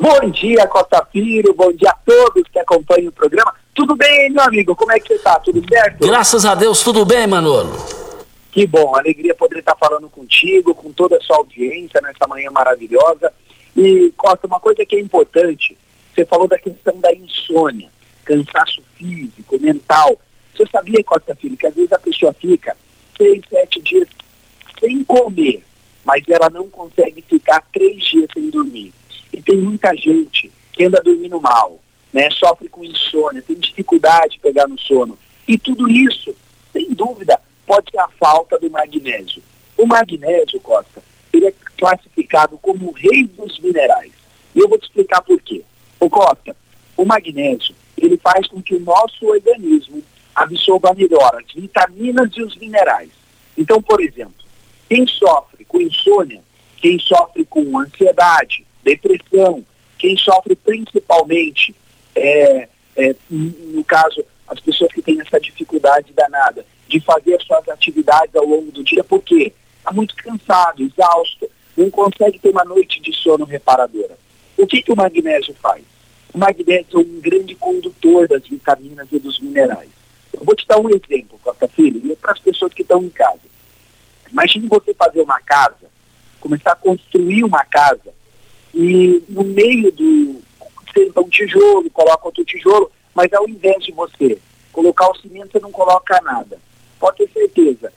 [0.00, 1.54] Bom dia, Costa Filho.
[1.54, 3.54] Bom dia a todos que acompanham o programa.
[3.74, 4.74] Tudo bem, meu amigo?
[4.74, 5.38] Como é que você tá?
[5.38, 6.06] Tudo certo?
[6.06, 7.72] Graças a Deus, tudo bem, Manolo.
[8.50, 13.32] Que bom, alegria poder estar falando contigo, com toda a sua audiência nessa manhã maravilhosa.
[13.76, 15.76] E, Costa, uma coisa que é importante,
[16.14, 17.88] você falou da questão da insônia,
[18.24, 20.20] cansaço físico, mental.
[20.54, 22.76] Você sabia, Costa Filho, que às vezes a pessoa fica
[23.16, 24.08] seis, sete dias
[24.78, 25.64] sem comer,
[26.04, 28.92] mas ela não consegue ficar três dias sem dormir.
[29.34, 31.80] E tem muita gente que anda dormindo mal,
[32.12, 32.30] né?
[32.30, 35.18] Sofre com insônia, tem dificuldade de pegar no sono.
[35.46, 36.32] E tudo isso,
[36.72, 39.42] sem dúvida, pode ser a falta do magnésio.
[39.76, 44.12] O magnésio, Costa, ele é classificado como o rei dos minerais.
[44.54, 45.64] E eu vou te explicar por quê.
[45.98, 46.54] Ô Costa,
[46.96, 50.00] o magnésio, ele faz com que o nosso organismo
[50.32, 53.10] absorva melhor as vitaminas e os minerais.
[53.58, 54.44] Então, por exemplo,
[54.88, 56.40] quem sofre com insônia,
[56.76, 59.64] quem sofre com ansiedade, depressão,
[59.98, 61.74] quem sofre principalmente
[62.14, 68.34] é, é, no caso, as pessoas que têm essa dificuldade danada de fazer suas atividades
[68.36, 73.12] ao longo do dia, porque está muito cansado, exausto, não consegue ter uma noite de
[73.12, 74.16] sono reparadora.
[74.56, 75.82] O que, que o magnésio faz?
[76.32, 79.90] O magnésio é um grande condutor das vitaminas e dos minerais.
[80.32, 83.10] Eu vou te dar um exemplo, Costa Filho, e para as pessoas que estão em
[83.10, 83.40] casa.
[84.30, 85.90] Imagine você fazer uma casa,
[86.40, 88.12] começar a construir uma casa,
[88.74, 90.42] e no meio do.
[90.92, 94.38] Senta um tijolo, coloca outro tijolo, mas ao invés de você
[94.72, 96.58] colocar o cimento, você não coloca nada.
[97.00, 97.92] Pode ter certeza,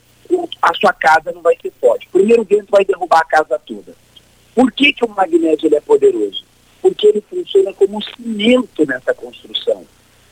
[0.62, 2.08] a sua casa não vai ser forte.
[2.12, 3.96] Primeiro o vento vai derrubar a casa toda.
[4.56, 6.44] Por que, que o magnésio ele é poderoso?
[6.82, 9.86] Porque ele funciona como um cimento nessa construção.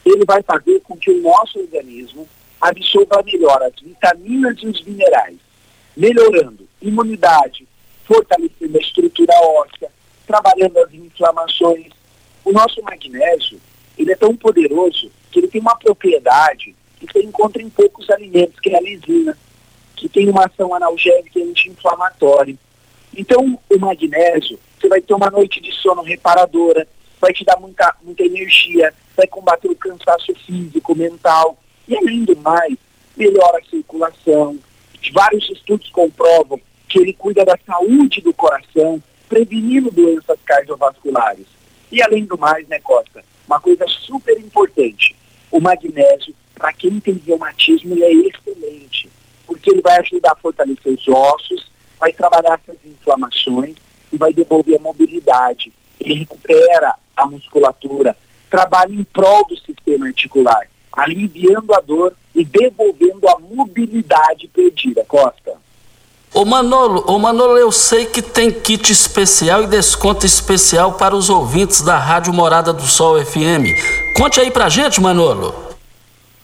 [0.03, 2.27] Ele vai fazer com que o nosso organismo
[2.59, 5.37] absorva melhor as vitaminas e os minerais,
[5.95, 7.67] melhorando imunidade,
[8.05, 9.91] fortalecendo a estrutura óssea,
[10.25, 11.91] trabalhando as inflamações.
[12.43, 13.59] O nosso magnésio,
[13.97, 18.59] ele é tão poderoso que ele tem uma propriedade que você encontra em poucos alimentos,
[18.59, 19.37] que é a lisina,
[19.95, 22.55] que tem uma ação analgésica e anti-inflamatória.
[23.15, 26.87] Então, o magnésio, você vai ter uma noite de sono reparadora,
[27.19, 31.57] vai te dar muita, muita energia, vai combater o cansaço físico, mental,
[31.87, 32.75] e além do mais,
[33.15, 34.57] melhora a circulação.
[35.13, 36.59] Vários estudos comprovam
[36.89, 41.47] que ele cuida da saúde do coração, prevenindo doenças cardiovasculares.
[41.91, 45.15] E além do mais, né, Costa, uma coisa super importante,
[45.51, 49.09] o magnésio, para quem tem reumatismo, ele é excelente,
[49.45, 51.69] porque ele vai ajudar a fortalecer os ossos,
[51.99, 53.75] vai trabalhar essas inflamações
[54.11, 55.71] e vai devolver a mobilidade.
[55.99, 58.15] Ele recupera a musculatura,
[58.49, 65.03] trabalha em prol do sistema articular, aliviando a dor e devolvendo a mobilidade perdida.
[65.05, 65.64] Costa.
[66.35, 71.29] Ô Manolo, ô Manolo, eu sei que tem kit especial e desconto especial para os
[71.29, 73.63] ouvintes da Rádio Morada do Sol FM.
[74.17, 75.55] Conte aí pra gente, Manolo.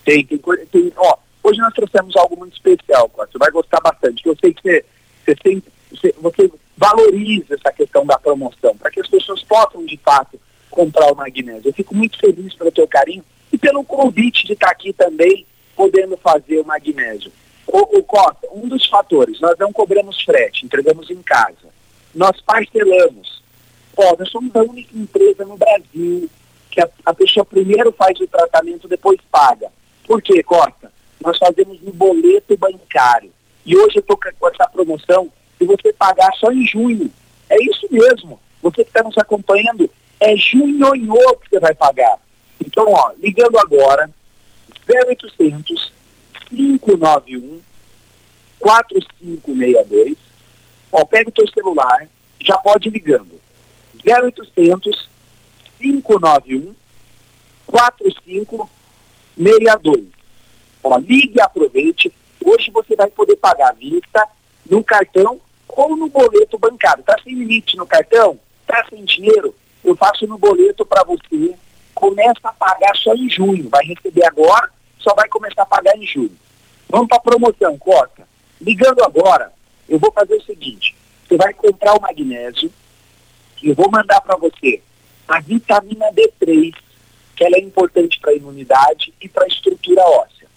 [0.05, 0.39] Tem, tem,
[0.71, 3.11] tem ó, hoje nós trouxemos algo muito especial.
[3.17, 4.25] Você vai gostar bastante.
[4.25, 4.85] Eu sei que você,
[5.25, 9.97] você, tem, você, você valoriza essa questão da promoção, para que as pessoas possam, de
[9.97, 10.39] fato,
[10.69, 11.67] comprar o magnésio.
[11.67, 16.15] Eu fico muito feliz pelo teu carinho e pelo convite de estar aqui também, podendo
[16.15, 17.29] fazer o magnésio.
[17.68, 18.05] O, o
[18.53, 21.70] um dos fatores, nós não cobramos frete, entregamos em casa.
[22.14, 23.41] Nós parcelamos.
[23.95, 26.30] Ó, nós somos a única empresa no Brasil
[26.70, 29.70] que a, a pessoa primeiro faz o tratamento, depois paga.
[30.05, 30.91] Por quê, Costa?
[31.24, 33.32] Nós fazemos no boleto bancário.
[33.66, 37.12] E hoje eu estou com essa promoção se você pagar só em junho.
[37.49, 38.39] É isso mesmo.
[38.62, 39.89] Você que está nos acompanhando,
[40.20, 40.91] é junho
[41.41, 42.18] que você vai pagar.
[42.66, 44.09] Então, ó, ligando agora,
[44.89, 45.91] 0800
[46.51, 47.61] 591
[48.59, 50.17] 4562.
[50.91, 52.07] Ó, pega o teu celular,
[52.39, 53.39] já pode ir ligando.
[54.05, 55.09] 0800
[55.79, 56.75] 591
[57.65, 60.05] 4562.
[60.83, 62.13] Ó, ligue e aproveite.
[62.43, 64.27] Hoje você vai poder pagar à vista
[64.69, 67.03] no cartão ou no boleto bancário.
[67.03, 68.39] Tá sem limite no cartão?
[68.67, 69.55] Tá sem dinheiro?
[69.83, 71.55] Eu faço no boleto para você.
[71.93, 73.69] Começa a pagar só em junho.
[73.69, 74.69] Vai receber agora,
[75.01, 76.37] só vai começar a pagar em julho.
[76.89, 78.27] Vamos para a promoção, Costa.
[78.59, 79.51] Ligando agora,
[79.87, 80.95] eu vou fazer o seguinte:
[81.27, 82.71] você vai comprar o magnésio,
[83.61, 84.81] e eu vou mandar para você
[85.27, 86.73] a vitamina D3,
[87.35, 90.47] que ela é importante para a imunidade e para a estrutura óssea.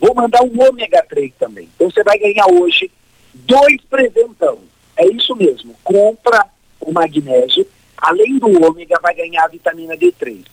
[0.00, 1.68] Vou mandar um ômega 3 também.
[1.74, 2.90] Então você vai ganhar hoje
[3.32, 4.58] dois presentão.
[4.96, 5.74] É isso mesmo.
[5.82, 6.46] Compra
[6.80, 7.66] o magnésio,
[7.96, 10.44] além do ômega, vai ganhar a vitamina D3.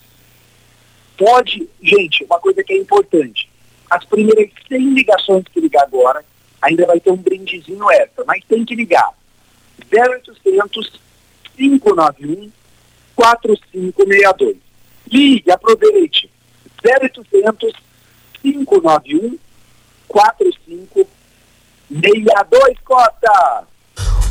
[1.16, 3.48] Pode, gente, uma coisa que é importante.
[3.90, 6.24] As primeiras 100 ligações que ligar agora,
[6.60, 9.10] ainda vai ter um brindezinho extra, mas tem que ligar.
[9.92, 11.00] 0800
[11.56, 12.50] 591
[13.14, 14.56] 4562.
[15.10, 16.30] Ligue, aproveite.
[16.84, 17.72] 0800
[18.42, 19.38] 591
[20.08, 23.66] 4562, Cota.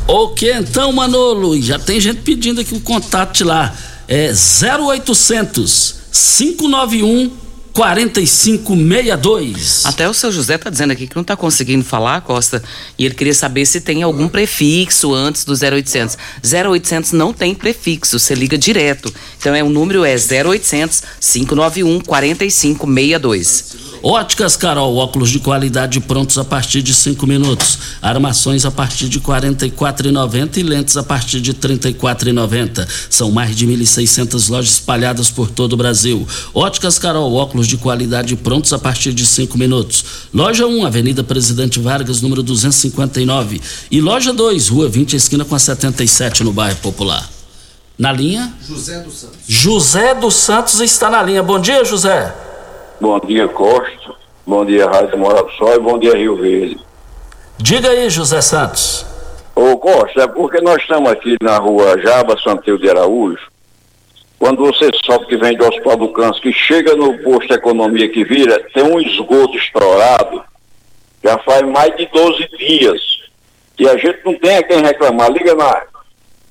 [0.08, 3.72] Ok, então, Manolo, já tem gente pedindo aqui o contato lá.
[4.08, 7.30] É 0800 591
[7.72, 9.86] 4562.
[9.86, 12.62] Até o seu José tá dizendo aqui que não tá conseguindo falar, Costa,
[12.98, 16.18] e ele queria saber se tem algum prefixo antes do 0800.
[16.42, 19.12] 0800 não tem prefixo, você liga direto.
[19.38, 23.92] Então é o número é 0800 591 4562.
[24.04, 27.78] Óticas Carol, óculos de qualidade prontos a partir de cinco minutos.
[28.02, 32.28] Armações a partir de quarenta e quatro noventa lentes a partir de trinta e quatro
[32.28, 32.86] e noventa.
[33.08, 36.26] São mais de mil e seiscentas lojas espalhadas por todo o Brasil.
[36.52, 40.28] Óticas Carol, óculos de qualidade prontos a partir de cinco minutos.
[40.32, 43.60] Loja 1, Avenida Presidente Vargas, número 259.
[43.90, 47.28] E loja 2, Rua 20, esquina com a 77, no bairro Popular.
[47.98, 48.52] Na linha?
[48.66, 49.38] José dos Santos.
[49.46, 51.42] José dos Santos está na linha.
[51.42, 52.34] Bom dia, José.
[53.00, 54.14] Bom dia, Costa.
[54.46, 56.80] Bom dia, Rádio Moral do Sol e bom dia, Rio Verde.
[57.58, 59.06] Diga aí, José Santos.
[59.54, 63.51] Ô Costa, é porque nós estamos aqui na rua Jaba Santeiro de Araújo.
[64.42, 68.24] Quando você sobe que vem do Hospital do Câncer, que chega no posto economia que
[68.24, 70.42] vira, tem um esgoto estourado,
[71.22, 73.20] já faz mais de 12 dias.
[73.78, 75.30] E a gente não tem a quem reclamar.
[75.30, 75.82] Liga na,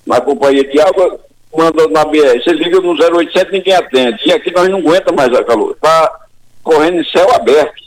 [0.08, 1.20] na companhia de água,
[1.54, 2.42] manda na BR.
[2.42, 4.20] Você liga no 087, ninguém atende.
[4.26, 5.72] E aqui nós não aguenta mais a calor.
[5.72, 6.18] Está
[6.64, 7.84] correndo em céu aberto.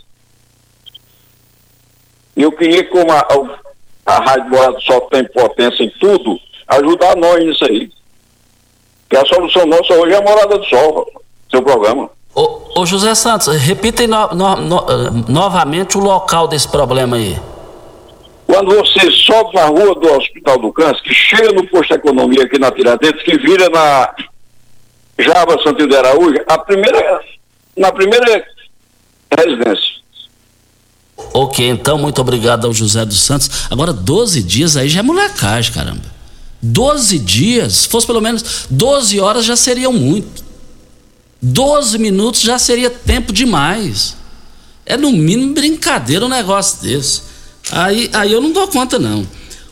[2.36, 3.26] E eu queria, como a,
[4.04, 6.38] a Rádio Boa do Sol tem potência em tudo,
[6.68, 7.90] ajudar nós nisso aí.
[9.08, 11.06] Que a solução nossa hoje é a morada do sol,
[11.50, 12.10] seu programa.
[12.34, 17.38] Ô, ô José Santos, repita no, no, no, novamente o local desse problema aí.
[18.46, 22.44] Quando você sobe na rua do Hospital do Câncer, que chega no posto de economia
[22.44, 24.14] aqui na Tiradentes, que vira na
[25.18, 27.20] Java Santo de Araújo, a primeira,
[27.76, 28.44] na primeira
[29.36, 29.94] residência.
[31.32, 33.66] Ok, então, muito obrigado ao José dos Santos.
[33.70, 36.02] Agora, 12 dias aí já é molecagem, caramba.
[36.64, 40.42] 12 dias, se fosse pelo menos 12 horas já seria muito.
[41.42, 44.16] 12 minutos já seria tempo demais.
[44.86, 47.22] É no mínimo brincadeira um negócio desse.
[47.70, 49.26] Aí, aí eu não dou conta, não.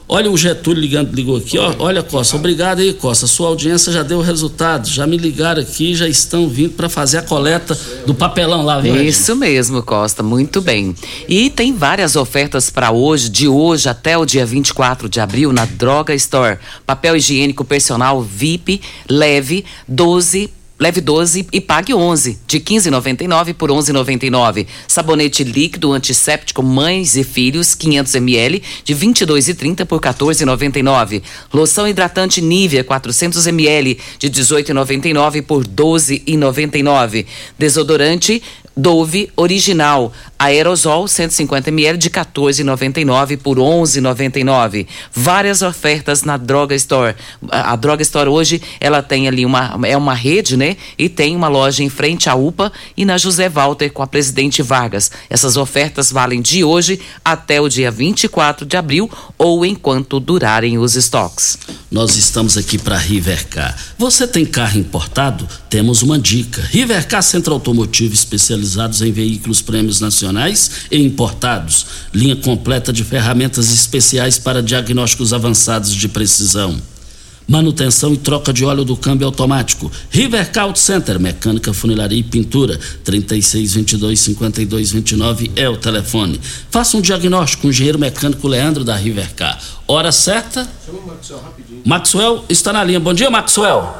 [0.08, 1.74] Olha o Getúlio ligando, ligou aqui, ó.
[1.78, 3.26] Olha, Costa, obrigado aí, Costa.
[3.26, 4.88] Sua audiência já deu resultado.
[4.88, 9.02] Já me ligaram aqui, já estão vindo para fazer a coleta do papelão lá, viu?
[9.02, 10.94] Isso mesmo, Costa, muito bem.
[11.28, 15.64] E tem várias ofertas para hoje, de hoje até o dia 24 de abril, na
[15.64, 16.58] Droga Store.
[16.86, 20.50] Papel higiênico personal VIP, leve, 12
[20.82, 24.66] Leve 12 e pague 11, de 15,99 por 11,99.
[24.88, 31.22] Sabonete líquido antisséptico Mães e Filhos, 500 ml, de 22,30 por 14,99.
[31.54, 37.26] Loção hidratante Nivea, 400 ml, de 18,99 por 12,99.
[37.56, 38.42] Desodorante
[38.74, 40.12] Dove original,
[40.44, 44.86] aerosol 150 ml de 14,99 por 11,99.
[45.12, 47.14] Várias ofertas na Droga Store.
[47.50, 50.76] A, Droga Store hoje ela tem ali uma é uma rede, né?
[50.98, 54.62] E tem uma loja em frente à UPA e na José Walter com a Presidente
[54.62, 55.10] Vargas.
[55.28, 60.96] Essas ofertas valem de hoje até o dia 24 de abril ou enquanto durarem os
[60.96, 61.58] estoques.
[61.90, 63.76] Nós estamos aqui para Rivercar.
[63.98, 65.46] Você tem carro importado?
[65.68, 66.62] Temos uma dica.
[66.62, 70.31] Rivercar Centro Automotivo especializado especializados em veículos prêmios nacionais
[70.90, 71.86] e importados.
[72.12, 76.80] Linha completa de ferramentas especiais para diagnósticos avançados de precisão.
[77.48, 79.90] Manutenção e troca de óleo do câmbio automático.
[80.10, 82.78] Rivercar Auto Center, mecânica, funilaria e pintura.
[83.04, 86.40] 3622-5229 é o telefone.
[86.70, 89.58] Faça um diagnóstico com o engenheiro mecânico Leandro da Rivercar.
[89.88, 90.68] Hora certa?
[90.86, 91.82] Chama o Maxwell rapidinho.
[91.84, 93.00] Maxwell está na linha.
[93.00, 93.92] Bom dia, Maxwell.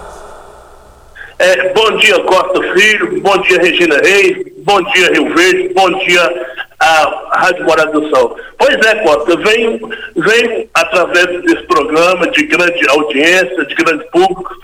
[1.39, 3.21] É, bom dia, Costa Filho.
[3.21, 6.47] Bom dia, Regina Reis bom dia Rio Verde, bom dia
[6.81, 8.37] a Rádio Morada do Sol.
[8.59, 9.79] Pois é, Costa, venho,
[10.17, 14.55] venho através desse programa de grande audiência, de grande público,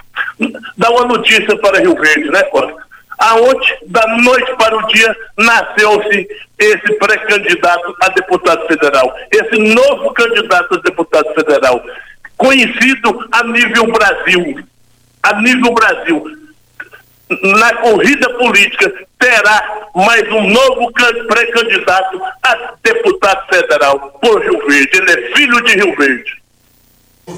[0.77, 2.89] dar uma notícia para Rio Verde, né, Costa?
[3.19, 6.29] Aonde, da noite para o dia, nasceu-se
[6.59, 11.83] esse pré-candidato a deputado federal, esse novo candidato a deputado federal,
[12.37, 14.65] conhecido a nível Brasil,
[15.25, 16.48] a nível Brasil
[17.31, 24.99] na corrida política terá mais um novo pré-candidato a deputado federal por Rio Verde.
[24.99, 26.43] Ele é filho de Rio Verde.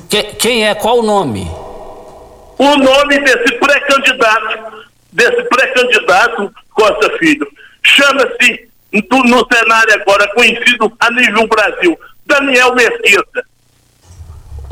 [0.09, 0.75] Que, quem é?
[0.75, 1.47] Qual o nome?
[2.59, 7.47] O nome desse pré-candidato, desse pré-candidato Costa Filho,
[7.83, 13.50] chama-se, no cenário agora conhecido a nível Brasil, Daniel Mesquita.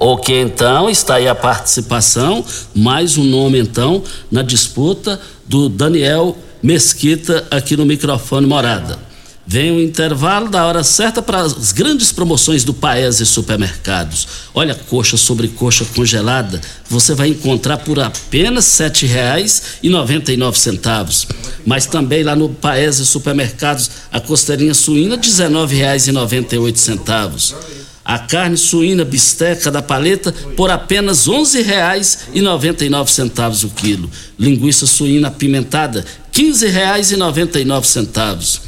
[0.00, 7.44] Ok, então está aí a participação, mais um nome então na disputa do Daniel Mesquita
[7.50, 8.96] aqui no microfone Morada.
[9.44, 14.28] Vem o intervalo da hora certa para as grandes promoções do Paese Supermercados.
[14.54, 21.26] Olha, coxa sobre coxa congelada, você vai encontrar por apenas R$ 7,99.
[21.66, 29.70] Mas também lá no Paese Supermercados, a costeirinha suína R$ 19,98 a carne suína bisteca
[29.70, 34.10] da paleta por apenas R$ 11,99 o quilo.
[34.38, 38.60] Linguiça suína apimentada, R$ 15,99.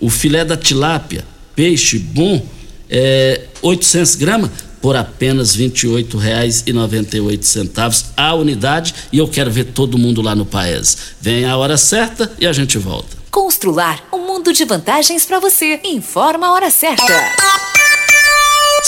[0.00, 1.24] O filé da tilápia,
[1.54, 2.44] peixe bom,
[2.90, 4.50] é, 800 gramas,
[4.82, 8.92] por apenas R$ 28,98 a unidade.
[9.12, 11.14] E eu quero ver todo mundo lá no Paes.
[11.20, 13.16] Vem a hora certa e a gente volta.
[13.30, 15.78] Constrular um mundo de vantagens para você.
[15.84, 17.04] Informa a hora certa.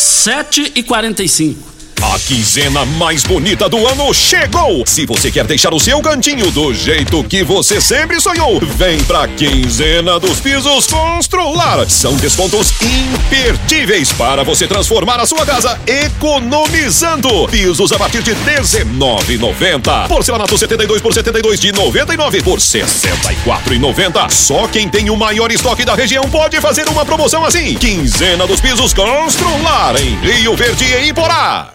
[0.01, 1.70] 7 e 45
[2.03, 4.85] A quinzena mais bonita do ano chegou!
[4.87, 9.29] Se você quer deixar o seu cantinho do jeito que você sempre sonhou, vem pra
[9.29, 11.87] Quinzena dos Pisos Constrular.
[11.91, 17.47] São descontos imperdíveis para você transformar a sua casa economizando.
[17.49, 20.09] Pisos a partir de R$19,90.
[20.09, 24.31] Porcelanato 72 por 72 de 99 por 64,90.
[24.31, 27.75] Só quem tem o maior estoque da região pode fazer uma promoção assim.
[27.75, 31.75] Quinzena dos Pisos Constrular em Rio Verde e Iporá.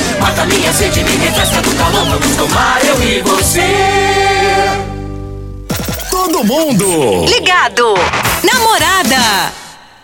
[0.21, 2.05] Mata minha sede, me refresca do calor.
[2.05, 3.61] Vamos tomar eu e você.
[6.09, 7.25] Todo mundo!
[7.25, 7.95] Ligado!
[8.43, 9.60] Namorada!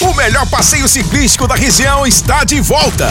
[0.00, 3.10] O melhor passeio ciclístico da região está de volta.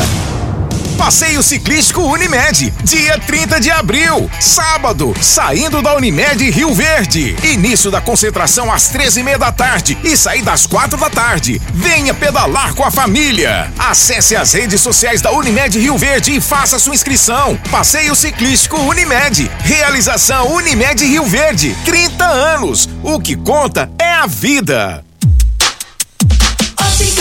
[0.97, 7.36] Passeio Ciclístico Unimed, dia 30 de abril, sábado, saindo da Unimed Rio Verde.
[7.43, 11.62] Início da concentração às 13h30 da tarde e saída às 4 da tarde.
[11.74, 13.72] Venha pedalar com a família.
[13.78, 17.60] Acesse as redes sociais da Unimed Rio Verde e faça sua inscrição.
[17.70, 19.51] Passeio Ciclístico Unimed.
[19.60, 21.76] Realização Unimed Rio Verde.
[21.86, 22.89] 30 anos.
[23.04, 25.03] O que conta é a vida.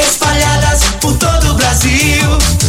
[0.00, 2.22] espalhadas por todo o Brasil.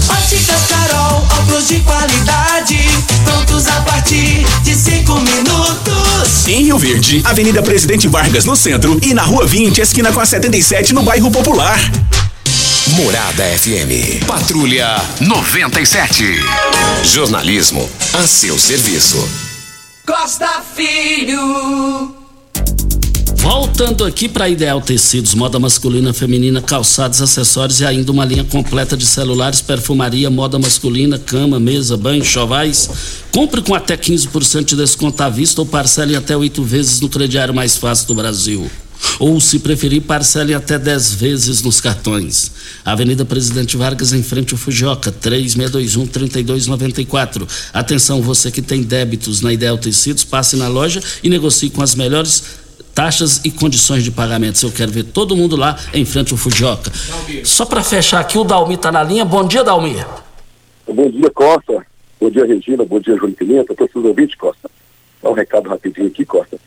[0.09, 2.79] Óticas Carol, óculos de qualidade,
[3.23, 6.47] prontos a partir de cinco minutos.
[6.47, 10.25] Em Rio Verde, Avenida Presidente Vargas no centro e na Rua 20, esquina com a
[10.25, 11.79] 77 no bairro Popular.
[12.87, 14.25] Morada FM.
[14.25, 16.23] Patrulha 97.
[17.03, 19.29] Jornalismo a seu serviço.
[20.05, 22.20] Costa Filho.
[23.41, 28.95] Voltando aqui para Ideal Tecidos, moda masculina, feminina, calçados, acessórios e ainda uma linha completa
[28.95, 32.87] de celulares, perfumaria, moda masculina, cama, mesa, banho, chovais.
[33.31, 37.51] Compre com até 15% de desconto à vista ou parcele até oito vezes no crediário
[37.51, 38.69] mais fácil do Brasil.
[39.19, 42.51] Ou, se preferir, parcele até 10 vezes nos cartões.
[42.85, 47.47] Avenida Presidente Vargas, em frente ao Fujioka, 3621-3294.
[47.73, 51.95] Atenção, você que tem débitos na Ideal Tecidos, passe na loja e negocie com as
[51.95, 52.60] melhores
[52.93, 54.65] taxas e condições de pagamento.
[54.65, 56.91] Eu quero ver todo mundo lá em frente ao Fujioka.
[57.43, 59.25] Só para fechar aqui, o Dalmi está na linha.
[59.25, 59.97] Bom dia, Dalmi.
[60.87, 61.85] Bom dia, Costa.
[62.19, 62.83] Bom dia, Regina.
[62.83, 63.73] Bom dia, Júlio Pimenta.
[63.73, 64.69] Todos os ouvintes, Costa.
[65.21, 66.57] Dá um recado rapidinho aqui, Costa.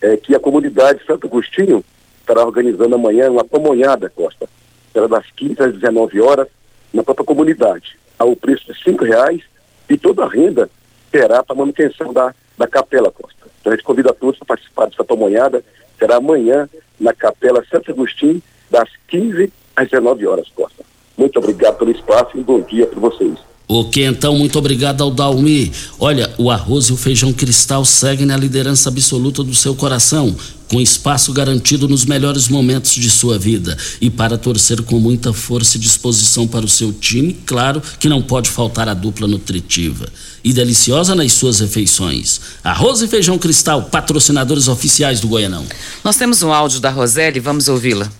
[0.00, 1.84] É que a comunidade Santo Agostinho
[2.20, 4.48] estará organizando amanhã uma pamonhada, Costa.
[4.92, 6.48] Será das 15 às 19 horas,
[6.92, 7.96] na própria comunidade.
[8.18, 9.42] Ao preço de cinco reais
[9.88, 10.70] e toda a renda
[11.10, 13.41] terá para manutenção da, da capela, Costa.
[13.62, 15.64] Então a gente convida a todos para participar dessa pamonhada.
[15.96, 20.82] Será amanhã na Capela Santo Agostinho, das 15 às 19 horas, Costa.
[21.16, 23.38] Muito obrigado pelo espaço e bom dia para vocês.
[23.68, 25.72] Ok, então, muito obrigado ao Dalmi.
[25.98, 30.36] Olha, o arroz e o feijão cristal seguem na liderança absoluta do seu coração,
[30.68, 33.76] com espaço garantido nos melhores momentos de sua vida.
[34.00, 38.20] E para torcer com muita força e disposição para o seu time, claro que não
[38.20, 40.06] pode faltar a dupla nutritiva.
[40.44, 42.40] E deliciosa nas suas refeições.
[42.64, 45.64] Arroz e feijão cristal, patrocinadores oficiais do Goianão.
[46.02, 48.10] Nós temos um áudio da Roseli, vamos ouvi-la.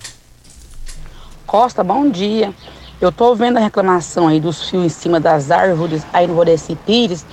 [1.46, 2.54] Costa, bom dia.
[3.02, 6.76] Eu tô vendo a reclamação aí dos fios em cima das árvores aí no Rodeci
[6.76, 7.26] Pires.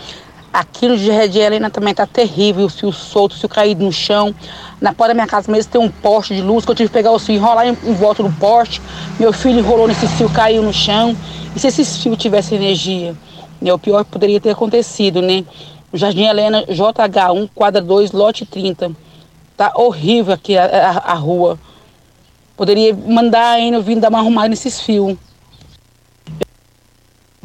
[0.52, 4.34] Aqui no Jardim Helena também tá terrível, os fios soltos, o fio caído no chão.
[4.82, 6.94] Na porta da minha casa mesmo tem um poste de luz que eu tive que
[6.94, 8.82] pegar os fios, enrolar em, em volta do poste.
[9.20, 11.16] Meu filho enrolou nesse fio, caiu no chão.
[11.56, 13.16] E se esses fios tivessem energia?
[13.62, 15.46] Né, o pior que poderia ter acontecido, né?
[15.94, 18.92] O Jardim Helena, JH1, quadra 2, lote 30.
[19.56, 21.60] Tá horrível aqui a, a, a rua.
[22.58, 25.16] Poderia mandar ainda vindo dar uma arrumada nesses fios.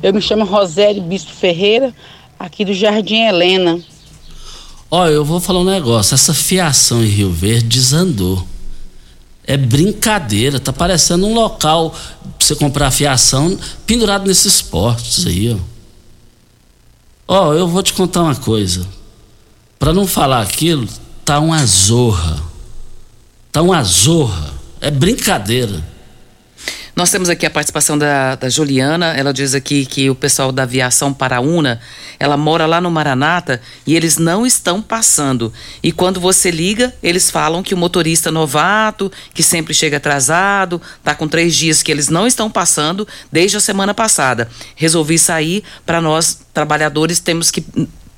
[0.05, 1.91] Eu me chamo Rosério Bispo Ferreira,
[2.39, 3.81] aqui do Jardim Helena.
[4.91, 6.15] Olha, eu vou falar um negócio.
[6.15, 8.47] Essa fiação em Rio Verde desandou.
[9.47, 10.61] É brincadeira.
[10.61, 15.57] Tá parecendo um local pra você comprar fiação pendurado nesses postes aí, ó.
[17.27, 18.87] Ó, eu vou te contar uma coisa.
[19.79, 20.87] Para não falar aquilo,
[21.25, 22.43] tá uma zorra.
[23.51, 24.53] Tá uma zorra.
[24.83, 25.83] É brincadeira.
[26.97, 29.15] Nós temos aqui a participação da, da Juliana.
[29.17, 31.81] Ela diz aqui que o pessoal da aviação Paraúna,
[32.21, 35.53] ela mora lá no Maranata e eles não estão passando.
[35.83, 41.17] E quando você liga, eles falam que o motorista novato, que sempre chega atrasado, tá
[41.17, 44.49] com três dias que eles não estão passando desde a semana passada.
[44.77, 47.65] Resolvi sair para nós trabalhadores temos que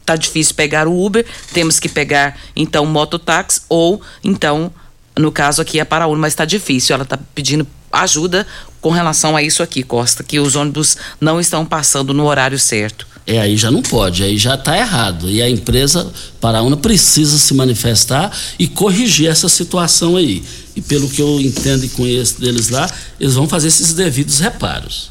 [0.05, 4.70] tá difícil pegar o Uber, temos que pegar então mototáxi ou então
[5.18, 6.93] no caso aqui é Paraúna, mas está difícil.
[6.93, 7.66] Ela está pedindo
[8.03, 8.47] ajuda
[8.80, 13.07] com relação a isso aqui, Costa, que os ônibus não estão passando no horário certo.
[13.26, 15.28] É, aí já não pode, aí já está errado.
[15.28, 20.44] E a empresa Paraúna precisa se manifestar e corrigir essa situação aí.
[20.76, 22.88] E pelo que eu entendo e conheço deles lá,
[23.18, 25.11] eles vão fazer esses devidos reparos.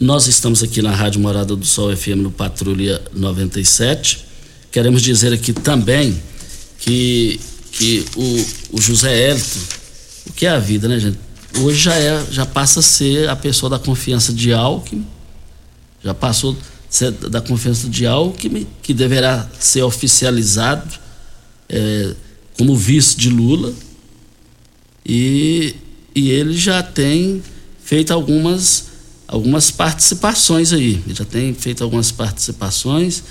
[0.00, 4.26] Nós estamos aqui na Rádio Morada do Sol FM no Patrulha 97.
[4.70, 6.22] Queremos dizer aqui também
[6.78, 7.40] que,
[7.72, 9.58] que o, o José Hélito,
[10.28, 11.18] o que é a vida, né, gente?
[11.60, 15.06] Hoje já, é, já passa a ser a pessoa da confiança de Alckmin,
[16.02, 16.56] já passou a
[16.90, 20.94] ser da confiança de Alckmin, que deverá ser oficializado
[21.68, 22.14] é,
[22.58, 23.72] como vice de Lula,
[25.04, 25.74] e,
[26.14, 27.42] e ele já tem
[27.82, 28.86] feito algumas,
[29.26, 33.22] algumas participações aí, ele já tem feito algumas participações,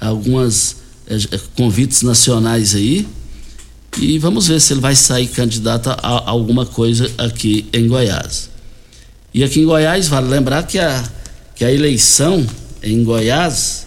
[0.00, 0.76] algumas
[1.08, 3.06] é, convites nacionais aí,
[3.98, 8.50] e vamos ver se ele vai sair candidato a, alguma coisa aqui em Goiás.
[9.32, 11.02] E aqui em Goiás, vale lembrar que a,
[11.54, 12.46] que a eleição
[12.82, 13.86] em Goiás,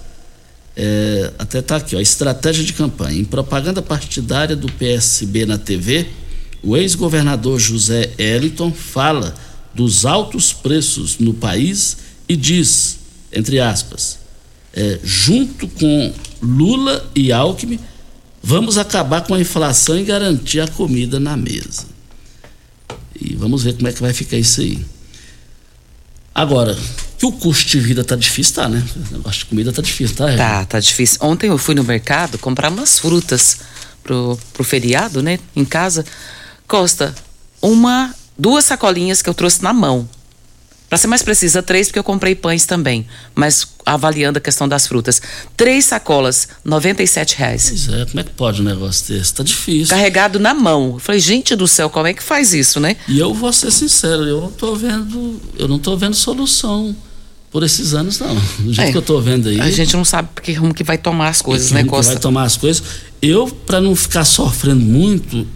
[0.75, 3.19] é, até está aqui, ó, estratégia de campanha.
[3.19, 6.07] Em propaganda partidária do PSB na TV,
[6.63, 9.33] o ex-governador José Eliton fala
[9.73, 11.97] dos altos preços no país
[12.27, 12.97] e diz,
[13.31, 14.19] entre aspas,
[14.73, 17.79] é, junto com Lula e Alckmin,
[18.41, 21.85] Vamos acabar com a inflação e garantir a comida na mesa.
[23.19, 24.83] E vamos ver como é que vai ficar isso aí.
[26.33, 26.77] Agora,
[27.17, 28.81] que o custo de vida tá difícil, tá, né?
[29.11, 30.37] O negócio de comida tá difícil, tá?
[30.37, 31.19] Tá, tá difícil.
[31.21, 33.57] Ontem eu fui no mercado comprar umas frutas
[34.01, 35.37] pro, pro feriado, né?
[35.53, 36.05] Em casa.
[36.65, 37.13] Costa,
[37.61, 40.07] uma, duas sacolinhas que eu trouxe na mão.
[40.89, 43.05] Para ser mais precisa, três, porque eu comprei pães também.
[43.35, 45.21] Mas avaliando a questão das frutas.
[45.55, 46.71] Três sacolas, R$
[47.37, 47.69] reais.
[47.69, 49.33] Pois é, como é que pode um negócio desse?
[49.33, 49.95] Tá difícil.
[49.95, 50.93] Carregado na mão.
[50.93, 52.95] Eu falei, gente do céu, como é que faz isso, né?
[53.07, 56.95] E eu vou ser sincero, eu não tô vendo, eu não tô vendo solução
[57.51, 58.35] por esses anos, não.
[58.59, 59.59] Do jeito é, que eu tô vendo aí.
[59.59, 62.13] A gente não sabe porque rumo que vai tomar as coisas, né, Costa?
[62.13, 62.83] vai tomar as coisas.
[63.21, 65.47] Eu, para não ficar sofrendo muito,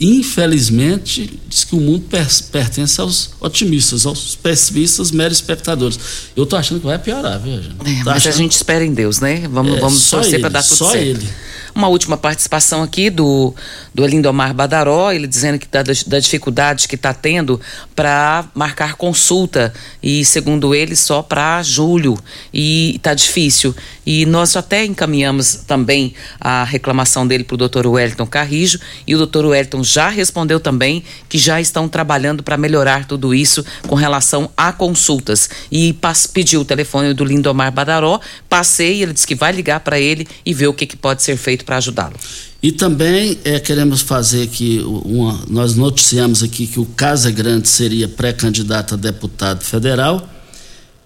[0.00, 2.06] Infelizmente, diz que o mundo
[2.50, 5.98] pertence aos otimistas, aos pessimistas, meros espectadores.
[6.34, 7.76] Eu tô achando que vai piorar, viu, gente?
[7.84, 8.32] É, mas achando...
[8.32, 9.46] a gente espera em Deus, né?
[9.50, 11.20] Vamos, é, vamos torcer para dar tudo só certo.
[11.20, 11.28] Ele.
[11.74, 13.54] Uma última participação aqui do,
[13.94, 17.60] do Lindomar Badaró, ele dizendo que da, da dificuldade que está tendo
[17.94, 19.72] para marcar consulta
[20.02, 22.18] e, segundo ele, só para julho.
[22.52, 23.74] E está difícil.
[24.12, 29.18] E nós até encaminhamos também a reclamação dele para o doutor Wellington Carrijo e o
[29.18, 34.50] doutor Wellington já respondeu também que já estão trabalhando para melhorar tudo isso com relação
[34.56, 35.48] a consultas.
[35.70, 35.96] E
[36.34, 40.52] pediu o telefone do Lindomar Badaró, passei, ele disse que vai ligar para ele e
[40.52, 42.16] ver o que, que pode ser feito para ajudá-lo.
[42.60, 48.08] E também é, queremos fazer que uma, nós noticiamos aqui que o Casa Grande seria
[48.08, 50.28] pré-candidato a deputado federal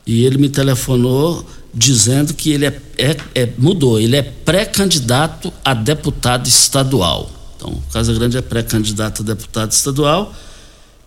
[0.07, 5.75] e ele me telefonou dizendo que ele é, é, é mudou, ele é pré-candidato a
[5.75, 7.31] deputado estadual.
[7.57, 10.35] Então, Casa Grande é pré-candidato a deputado estadual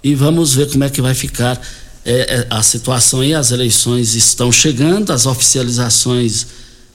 [0.03, 1.59] e vamos ver como é que vai ficar
[2.05, 3.33] é, a situação aí.
[3.33, 6.47] As eleições estão chegando, as oficializações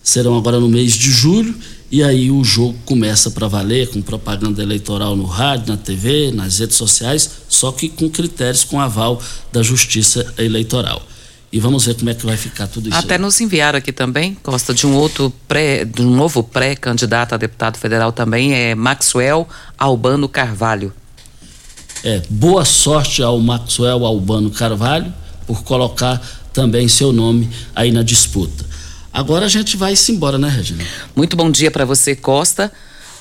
[0.03, 1.55] serão agora no mês de julho
[1.91, 6.59] E aí o jogo começa para valer com propaganda eleitoral no rádio, na TV, nas
[6.59, 11.03] redes sociais, só que com critérios com aval da Justiça Eleitoral.
[11.53, 12.97] E vamos ver como é que vai ficar tudo isso.
[12.97, 13.21] Até aí.
[13.21, 17.77] nos enviaram aqui também, Costa, de um outro pré, de um novo pré-candidato a deputado
[17.77, 19.47] federal também, é Maxwell
[19.77, 20.95] Albano Carvalho.
[22.03, 25.13] É, boa sorte ao Maxwell Albano Carvalho
[25.47, 26.21] por colocar
[26.55, 28.65] também seu nome aí na disputa.
[29.13, 30.83] Agora a gente vai se embora, né, Regina?
[31.15, 32.73] Muito bom dia para você, Costa.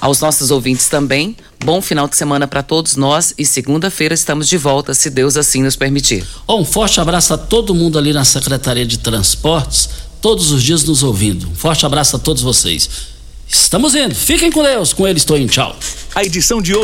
[0.02, 1.38] Aos nossos ouvintes também.
[1.64, 5.62] Bom final de semana para todos nós e segunda-feira estamos de volta, se Deus assim
[5.62, 6.26] nos permitir.
[6.48, 9.88] Oh, um forte abraço a todo mundo ali na Secretaria de Transportes,
[10.20, 11.48] todos os dias nos ouvindo.
[11.48, 12.90] Um forte abraço a todos vocês.
[13.48, 14.16] Estamos indo.
[14.16, 14.94] Fiquem com Deus.
[14.94, 15.78] Com ele estou em tchau.
[16.16, 16.80] A edição de hoje